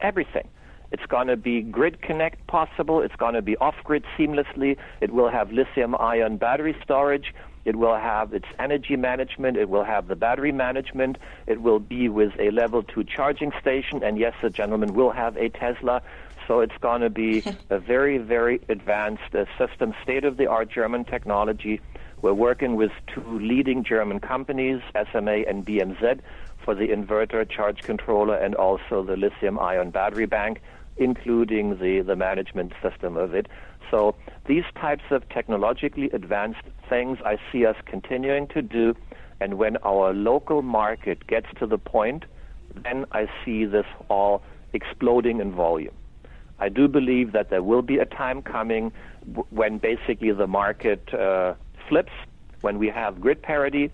everything. 0.00 0.48
It's 0.92 1.06
going 1.06 1.26
to 1.26 1.36
be 1.36 1.62
grid 1.62 2.02
connect 2.02 2.46
possible. 2.46 3.00
It's 3.00 3.16
going 3.16 3.34
to 3.34 3.42
be 3.42 3.56
off 3.56 3.74
grid 3.82 4.04
seamlessly. 4.16 4.76
It 5.00 5.12
will 5.12 5.28
have 5.28 5.50
lithium 5.50 5.96
ion 5.96 6.36
battery 6.36 6.76
storage. 6.84 7.34
It 7.64 7.76
will 7.76 7.96
have 7.96 8.34
its 8.34 8.46
energy 8.58 8.96
management. 8.96 9.56
It 9.56 9.68
will 9.68 9.84
have 9.84 10.06
the 10.06 10.16
battery 10.16 10.52
management. 10.52 11.16
It 11.46 11.62
will 11.62 11.80
be 11.80 12.08
with 12.08 12.32
a 12.38 12.50
level 12.50 12.82
two 12.82 13.04
charging 13.04 13.52
station. 13.60 14.04
And 14.04 14.18
yes, 14.18 14.34
the 14.42 14.50
gentleman 14.50 14.94
will 14.94 15.10
have 15.10 15.36
a 15.36 15.48
Tesla. 15.48 16.02
So 16.46 16.60
it's 16.60 16.76
going 16.80 17.00
to 17.00 17.10
be 17.10 17.42
a 17.70 17.78
very, 17.78 18.18
very 18.18 18.60
advanced 18.68 19.34
uh, 19.34 19.44
system, 19.58 19.94
state 20.02 20.24
of 20.24 20.36
the 20.36 20.46
art 20.46 20.70
German 20.70 21.04
technology. 21.04 21.80
We're 22.22 22.34
working 22.34 22.76
with 22.76 22.92
two 23.06 23.38
leading 23.38 23.84
German 23.84 24.20
companies, 24.20 24.80
SMA 25.10 25.44
and 25.48 25.64
BMZ, 25.64 26.20
for 26.64 26.74
the 26.74 26.88
inverter, 26.88 27.48
charge 27.48 27.82
controller, 27.82 28.36
and 28.36 28.54
also 28.54 29.02
the 29.02 29.16
lithium 29.16 29.58
ion 29.58 29.90
battery 29.90 30.26
bank 30.26 30.60
including 30.96 31.78
the, 31.78 32.00
the 32.00 32.16
management 32.16 32.72
system 32.82 33.16
of 33.16 33.34
it. 33.34 33.48
So 33.90 34.14
these 34.46 34.64
types 34.80 35.04
of 35.10 35.28
technologically 35.28 36.10
advanced 36.10 36.62
things 36.88 37.18
I 37.24 37.38
see 37.50 37.66
us 37.66 37.76
continuing 37.86 38.48
to 38.48 38.62
do, 38.62 38.94
and 39.40 39.54
when 39.58 39.76
our 39.78 40.12
local 40.12 40.62
market 40.62 41.26
gets 41.26 41.46
to 41.58 41.66
the 41.66 41.78
point, 41.78 42.24
then 42.74 43.06
I 43.12 43.28
see 43.44 43.64
this 43.64 43.86
all 44.08 44.42
exploding 44.72 45.40
in 45.40 45.52
volume. 45.52 45.94
I 46.58 46.68
do 46.68 46.88
believe 46.88 47.32
that 47.32 47.50
there 47.50 47.62
will 47.62 47.82
be 47.82 47.98
a 47.98 48.04
time 48.04 48.42
coming 48.42 48.92
w- 49.26 49.46
when 49.50 49.78
basically 49.78 50.30
the 50.32 50.46
market 50.46 51.12
uh, 51.12 51.54
flips, 51.88 52.12
when 52.60 52.78
we 52.78 52.88
have 52.88 53.20
grid 53.20 53.42
parity, 53.42 53.90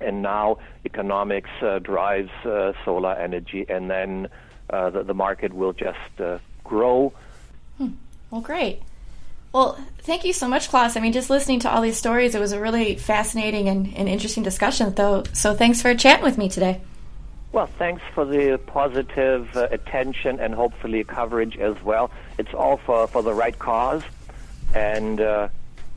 and 0.00 0.22
now 0.22 0.58
economics 0.84 1.50
uh, 1.62 1.78
drives 1.78 2.30
uh, 2.44 2.72
solar 2.84 3.14
energy, 3.14 3.64
and 3.68 3.90
then 3.90 4.28
uh, 4.70 4.90
the, 4.90 5.02
the 5.02 5.14
market 5.14 5.52
will 5.52 5.72
just 5.72 6.20
uh, 6.20 6.38
grow. 6.64 7.12
Hmm. 7.78 7.90
Well, 8.30 8.40
great. 8.40 8.82
Well, 9.52 9.78
thank 9.98 10.24
you 10.24 10.32
so 10.32 10.48
much, 10.48 10.68
Klaus. 10.68 10.96
I 10.96 11.00
mean, 11.00 11.12
just 11.12 11.30
listening 11.30 11.60
to 11.60 11.70
all 11.72 11.80
these 11.80 11.96
stories, 11.96 12.34
it 12.34 12.40
was 12.40 12.50
a 12.50 12.60
really 12.60 12.96
fascinating 12.96 13.68
and, 13.68 13.94
and 13.96 14.08
interesting 14.08 14.42
discussion, 14.42 14.92
though. 14.94 15.22
So 15.32 15.54
thanks 15.54 15.80
for 15.80 15.94
chatting 15.94 16.24
with 16.24 16.36
me 16.36 16.48
today. 16.48 16.80
Well, 17.54 17.68
thanks 17.68 18.02
for 18.14 18.24
the 18.24 18.58
positive 18.66 19.56
uh, 19.56 19.68
attention 19.70 20.40
and 20.40 20.52
hopefully 20.52 21.04
coverage 21.04 21.56
as 21.56 21.80
well. 21.84 22.10
It's 22.36 22.52
all 22.52 22.78
for, 22.78 23.06
for 23.06 23.22
the 23.22 23.32
right 23.32 23.56
cause. 23.56 24.02
And 24.74 25.20
uh, 25.20 25.50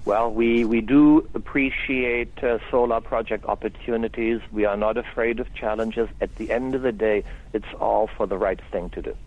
well, 0.06 0.32
we, 0.32 0.65
we 0.65 0.82
do 0.82 1.28
appreciate 1.34 2.43
uh, 2.43 2.60
solar 2.70 3.02
project 3.02 3.46
opportunities. 3.46 4.39
We 4.52 4.65
are 4.65 4.78
not 4.78 4.98
afraid 4.98 5.39
of 5.39 5.52
challenges. 5.56 6.08
At 6.22 6.36
the 6.36 6.52
end 6.52 6.76
of 6.76 6.84
the 6.84 6.91
day, 6.91 7.24
it's 7.54 7.74
all 7.80 8.06
for 8.06 8.28
the 8.28 8.38
right 8.38 8.62
thing 8.72 8.91
to 8.91 9.02
do. 9.02 9.17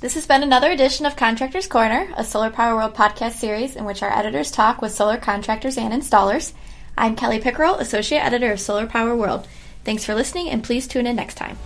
This 0.00 0.14
has 0.14 0.26
been 0.26 0.42
another 0.42 0.70
edition 0.70 1.04
of 1.04 1.16
Contractors 1.16 1.66
Corner, 1.66 2.08
a 2.16 2.24
Solar 2.24 2.48
Power 2.48 2.76
World 2.76 2.94
podcast 2.94 3.32
series 3.32 3.76
in 3.76 3.84
which 3.84 4.02
our 4.02 4.10
editors 4.10 4.50
talk 4.50 4.80
with 4.80 4.92
solar 4.92 5.18
contractors 5.18 5.76
and 5.76 5.92
installers. 5.92 6.54
I'm 6.96 7.14
Kelly 7.14 7.40
Pickerel, 7.40 7.74
Associate 7.74 8.24
Editor 8.24 8.52
of 8.52 8.60
Solar 8.60 8.86
Power 8.86 9.14
World. 9.14 9.46
Thanks 9.84 10.04
for 10.04 10.14
listening, 10.14 10.50
and 10.50 10.62
please 10.62 10.86
tune 10.86 11.06
in 11.06 11.16
next 11.16 11.34
time. 11.34 11.58